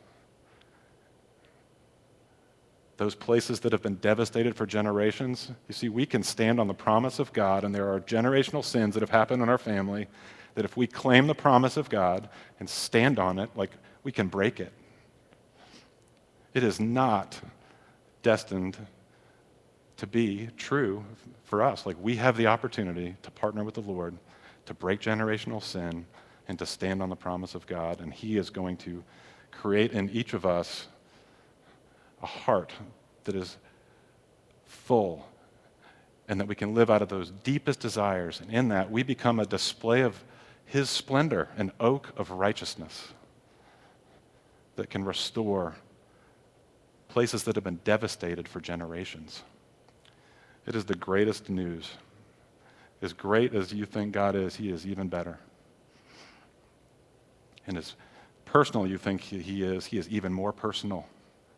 Those 2.98 3.16
places 3.16 3.62
that 3.62 3.72
have 3.72 3.82
been 3.82 3.96
devastated 3.96 4.56
for 4.56 4.66
generations, 4.66 5.52
you 5.68 5.74
see, 5.74 5.88
we 5.88 6.06
can 6.06 6.22
stand 6.22 6.60
on 6.60 6.68
the 6.68 6.74
promise 6.74 7.20
of 7.20 7.32
God, 7.32 7.64
and 7.64 7.74
there 7.74 7.94
are 7.94 8.02
generational 8.02 8.64
sins 8.64 8.94
that 8.96 9.02
have 9.02 9.10
happened 9.10 9.42
in 9.42 9.48
our 9.48 9.58
family 9.58 10.08
that 10.56 10.66
if 10.66 10.76
we 10.76 10.88
claim 10.88 11.28
the 11.28 11.36
promise 11.36 11.78
of 11.78 11.90
God 11.90 12.28
and 12.60 12.70
stand 12.70 13.20
on 13.20 13.40
it, 13.40 13.50
like 13.56 13.72
we 14.04 14.12
can 14.12 14.28
break 14.28 14.60
it. 14.60 14.74
It 16.54 16.64
is 16.64 16.80
not 16.80 17.40
destined 18.22 18.78
to 19.98 20.08
be 20.08 20.50
true 20.58 21.06
for 21.46 21.64
us. 21.64 21.86
Like 21.86 21.96
we 22.02 22.16
have 22.16 22.36
the 22.36 22.48
opportunity 22.48 23.16
to 23.22 23.32
partner 23.32 23.64
with 23.64 23.76
the 23.76 23.82
Lord 23.82 24.18
to 24.66 24.74
break 24.74 25.00
generational 25.00 25.64
sin 25.64 26.06
and 26.50 26.58
to 26.60 26.66
stand 26.66 27.02
on 27.02 27.10
the 27.10 27.16
promise 27.16 27.56
of 27.56 27.66
God. 27.68 28.02
And 28.02 28.12
He 28.12 28.36
is 28.36 28.50
going 28.50 28.76
to 28.78 29.04
create 29.52 29.94
in 29.94 30.10
each 30.10 30.34
of 30.34 30.46
us 30.46 30.88
a 32.22 32.26
heart 32.26 32.74
that 33.24 33.36
is 33.36 33.56
full 34.66 35.26
and 36.28 36.40
that 36.40 36.48
we 36.48 36.56
can 36.56 36.74
live 36.74 36.90
out 36.90 37.02
of 37.02 37.08
those 37.08 37.32
deepest 37.44 37.80
desires. 37.80 38.42
And 38.42 38.52
in 38.52 38.68
that, 38.70 38.92
we 38.92 39.04
become 39.04 39.40
a 39.40 39.46
display 39.46 40.02
of 40.02 40.22
His 40.66 40.90
splendor, 40.90 41.50
an 41.56 41.72
oak 41.80 42.10
of 42.18 42.32
righteousness 42.32 43.10
that 44.76 44.90
can 44.90 45.06
restore 45.06 45.76
places 47.10 47.44
that 47.44 47.56
have 47.56 47.64
been 47.64 47.80
devastated 47.84 48.48
for 48.48 48.60
generations. 48.60 49.44
It 50.66 50.76
is 50.76 50.86
the 50.86 50.96
greatest 50.96 51.50
news. 51.50 51.92
As 53.02 53.14
great 53.14 53.54
as 53.54 53.72
you 53.72 53.86
think 53.86 54.14
God 54.14 54.36
is, 54.36 54.56
He 54.56 54.72
is 54.72 54.88
even 54.88 55.10
better. 55.10 55.38
And 57.70 57.78
as 57.78 57.96
personal 58.46 58.88
you 58.88 58.98
think 58.98 59.22
He 59.22 59.64
is, 59.64 59.86
He 59.86 60.00
is 60.00 60.10
even 60.10 60.34
more 60.34 60.52
personal 60.52 61.06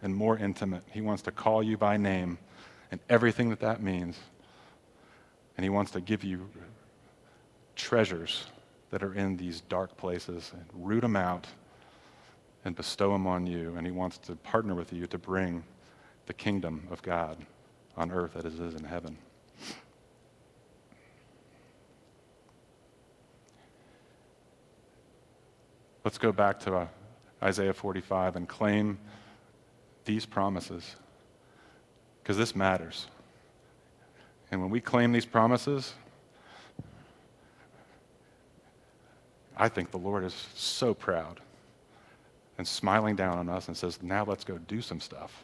and 0.04 0.14
more 0.14 0.38
intimate. 0.38 0.84
He 0.92 1.00
wants 1.00 1.24
to 1.24 1.32
call 1.32 1.64
you 1.64 1.78
by 1.78 1.96
name 1.96 2.38
and 2.92 3.00
everything 3.10 3.50
that 3.50 3.62
that 3.62 3.82
means. 3.82 4.20
And 5.56 5.64
He 5.64 5.70
wants 5.70 5.92
to 5.92 6.02
give 6.02 6.26
you 6.26 6.50
treasures 7.78 8.44
that 8.90 9.04
are 9.04 9.14
in 9.14 9.38
these 9.38 9.62
dark 9.62 9.96
places 9.96 10.52
and 10.54 10.66
root 10.86 11.00
them 11.00 11.16
out 11.16 11.48
and 12.66 12.76
bestow 12.76 13.14
them 13.14 13.26
on 13.26 13.48
you. 13.48 13.76
And 13.78 13.88
He 13.88 13.94
wants 13.94 14.18
to 14.18 14.36
partner 14.36 14.76
with 14.76 14.92
you 14.92 15.08
to 15.08 15.18
bring 15.18 15.64
the 16.26 16.34
kingdom 16.34 16.90
of 16.92 17.02
God 17.02 17.38
on 17.96 18.12
earth 18.12 18.36
it 18.36 18.46
is 18.46 18.60
in 18.60 18.84
heaven. 18.84 19.18
Let's 26.04 26.18
go 26.18 26.32
back 26.32 26.60
to 26.62 26.76
uh, 26.76 26.88
Isaiah 27.44 27.74
45 27.74 28.36
and 28.36 28.48
claim 28.48 28.98
these 30.06 30.26
promises 30.26 30.96
because 32.22 32.38
this 32.38 32.56
matters. 32.56 33.08
And 34.52 34.62
when 34.62 34.70
we 34.70 34.82
claim 34.82 35.12
these 35.12 35.26
promises, 35.26 35.94
I 39.56 39.70
think 39.70 39.92
the 39.92 39.98
Lord 39.98 40.24
is 40.24 40.34
so 40.56 40.94
proud 40.94 41.40
and 42.58 42.68
smiling 42.68 43.16
down 43.16 43.38
on 43.38 43.48
us 43.48 43.68
and 43.68 43.78
says, 43.78 44.02
Now 44.02 44.26
let's 44.26 44.44
go 44.44 44.58
do 44.58 44.82
some 44.82 45.00
stuff. 45.00 45.44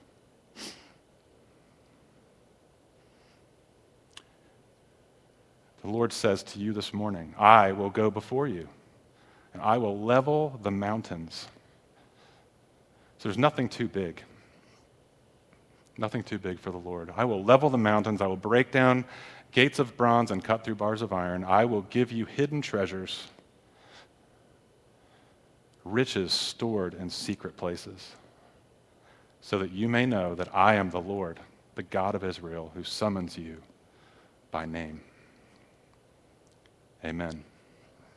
The 5.83 5.89
Lord 5.93 6.11
says 6.11 6.43
to 6.43 6.59
you 6.59 6.73
this 6.73 6.93
morning, 6.93 7.33
I 7.37 7.71
will 7.71 7.89
go 7.89 8.11
before 8.11 8.47
you, 8.47 8.67
and 9.57 9.65
I 9.65 9.79
will 9.79 9.99
level 9.99 10.59
the 10.61 10.69
mountains. 10.69 11.47
So 13.17 13.27
there's 13.27 13.39
nothing 13.39 13.67
too 13.67 13.87
big. 13.87 14.21
Nothing 15.97 16.21
too 16.21 16.37
big 16.37 16.59
for 16.59 16.69
the 16.69 16.77
Lord. 16.77 17.11
I 17.17 17.25
will 17.25 17.43
level 17.43 17.71
the 17.71 17.77
mountains. 17.79 18.21
I 18.21 18.27
will 18.27 18.37
break 18.37 18.71
down 18.71 19.03
gates 19.51 19.79
of 19.79 19.97
bronze 19.97 20.29
and 20.29 20.43
cut 20.43 20.63
through 20.63 20.75
bars 20.75 21.01
of 21.01 21.11
iron. 21.11 21.43
I 21.43 21.65
will 21.65 21.81
give 21.81 22.11
you 22.11 22.25
hidden 22.25 22.61
treasures, 22.61 23.29
riches 25.83 26.31
stored 26.31 26.93
in 26.93 27.09
secret 27.09 27.57
places, 27.57 28.11
so 29.41 29.57
that 29.57 29.71
you 29.71 29.89
may 29.89 30.05
know 30.05 30.35
that 30.35 30.53
I 30.53 30.75
am 30.75 30.91
the 30.91 31.01
Lord, 31.01 31.39
the 31.73 31.81
God 31.81 32.13
of 32.13 32.23
Israel, 32.23 32.71
who 32.75 32.83
summons 32.83 33.39
you 33.39 33.63
by 34.51 34.67
name. 34.67 35.01
Amen. 37.03 37.43